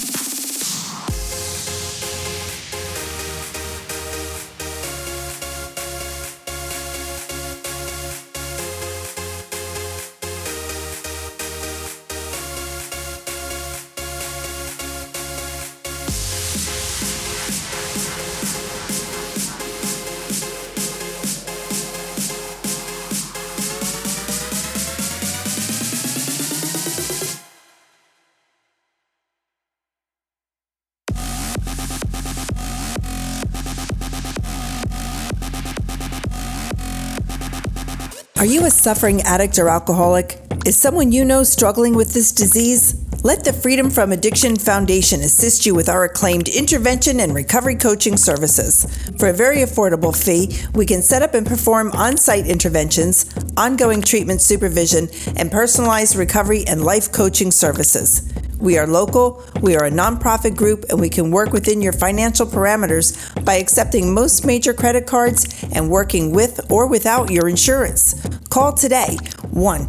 Suffering 38.86 39.19
addict 39.24 39.58
or 39.58 39.67
alcoholic? 39.67 40.39
Is 40.63 40.80
someone 40.80 41.12
you 41.12 41.26
know 41.26 41.41
struggling 41.41 41.95
with 41.95 42.13
this 42.13 42.32
disease? 42.32 43.04
Let 43.24 43.43
the 43.43 43.52
Freedom 43.52 43.89
from 43.89 44.12
Addiction 44.12 44.56
Foundation 44.58 45.21
assist 45.21 45.65
you 45.65 45.74
with 45.74 45.89
our 45.89 46.04
acclaimed 46.04 46.50
intervention 46.50 47.19
and 47.19 47.34
recovery 47.34 47.78
coaching 47.78 48.15
services. 48.15 48.86
For 49.17 49.30
a 49.30 49.34
very 49.34 49.58
affordable 49.58 50.15
fee, 50.15 50.56
we 50.76 50.86
can 50.86 51.02
set 51.02 51.24
up 51.24 51.34
and 51.34 51.48
perform 51.48 51.93
on 51.93 52.15
site 52.15 52.45
interventions, 52.45 53.26
ongoing 53.58 54.04
treatment 54.04 54.43
supervision, 54.43 55.10
and 55.36 55.52
personalized 55.52 56.15
recovery 56.15 56.63
and 56.67 56.86
life 56.86 57.12
coaching 57.12 57.50
services. 57.50 58.32
We 58.65 58.80
are 58.80 58.88
local, 58.88 59.43
we 59.62 59.75
are 59.75 59.86
a 59.86 59.91
nonprofit 59.91 60.56
group, 60.56 60.86
and 60.89 60.99
we 60.99 61.08
can 61.08 61.30
work 61.30 61.51
within 61.51 61.84
your 61.84 61.93
financial 61.93 62.47
parameters 62.47 63.13
by 63.45 63.58
accepting 63.58 64.12
most 64.12 64.43
major 64.43 64.73
credit 64.73 65.06
cards 65.06 65.63
and 65.71 65.91
working 65.91 66.32
with 66.32 66.60
or 66.71 66.88
without 66.88 67.30
your 67.30 67.47
insurance. 67.47 68.15
Call 68.49 68.73
today 68.73 69.19
1 69.51 69.82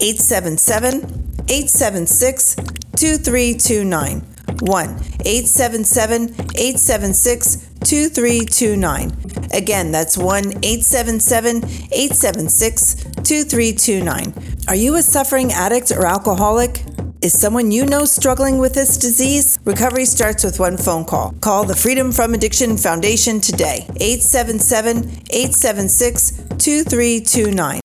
877 0.00 0.96
876 1.48 2.56
2329. 2.96 4.20
1 4.62 4.88
877 5.24 6.22
876 6.56 7.56
2329. 7.84 9.12
Again, 9.52 9.92
that's 9.92 10.18
1 10.18 10.44
877 10.64 11.56
876 11.92 12.94
2329. 12.94 14.34
Are 14.66 14.74
you 14.74 14.96
a 14.96 15.02
suffering 15.02 15.52
addict 15.52 15.92
or 15.92 16.04
alcoholic? 16.04 16.82
Is 17.24 17.32
someone 17.32 17.70
you 17.70 17.86
know 17.86 18.04
struggling 18.04 18.58
with 18.58 18.74
this 18.74 18.98
disease? 18.98 19.58
Recovery 19.64 20.04
starts 20.04 20.44
with 20.44 20.60
one 20.60 20.76
phone 20.76 21.06
call. 21.06 21.32
Call 21.40 21.64
the 21.64 21.74
Freedom 21.74 22.12
from 22.12 22.34
Addiction 22.34 22.76
Foundation 22.76 23.40
today, 23.40 23.86
877 23.98 25.22
876 25.30 26.32
2329. 26.58 27.83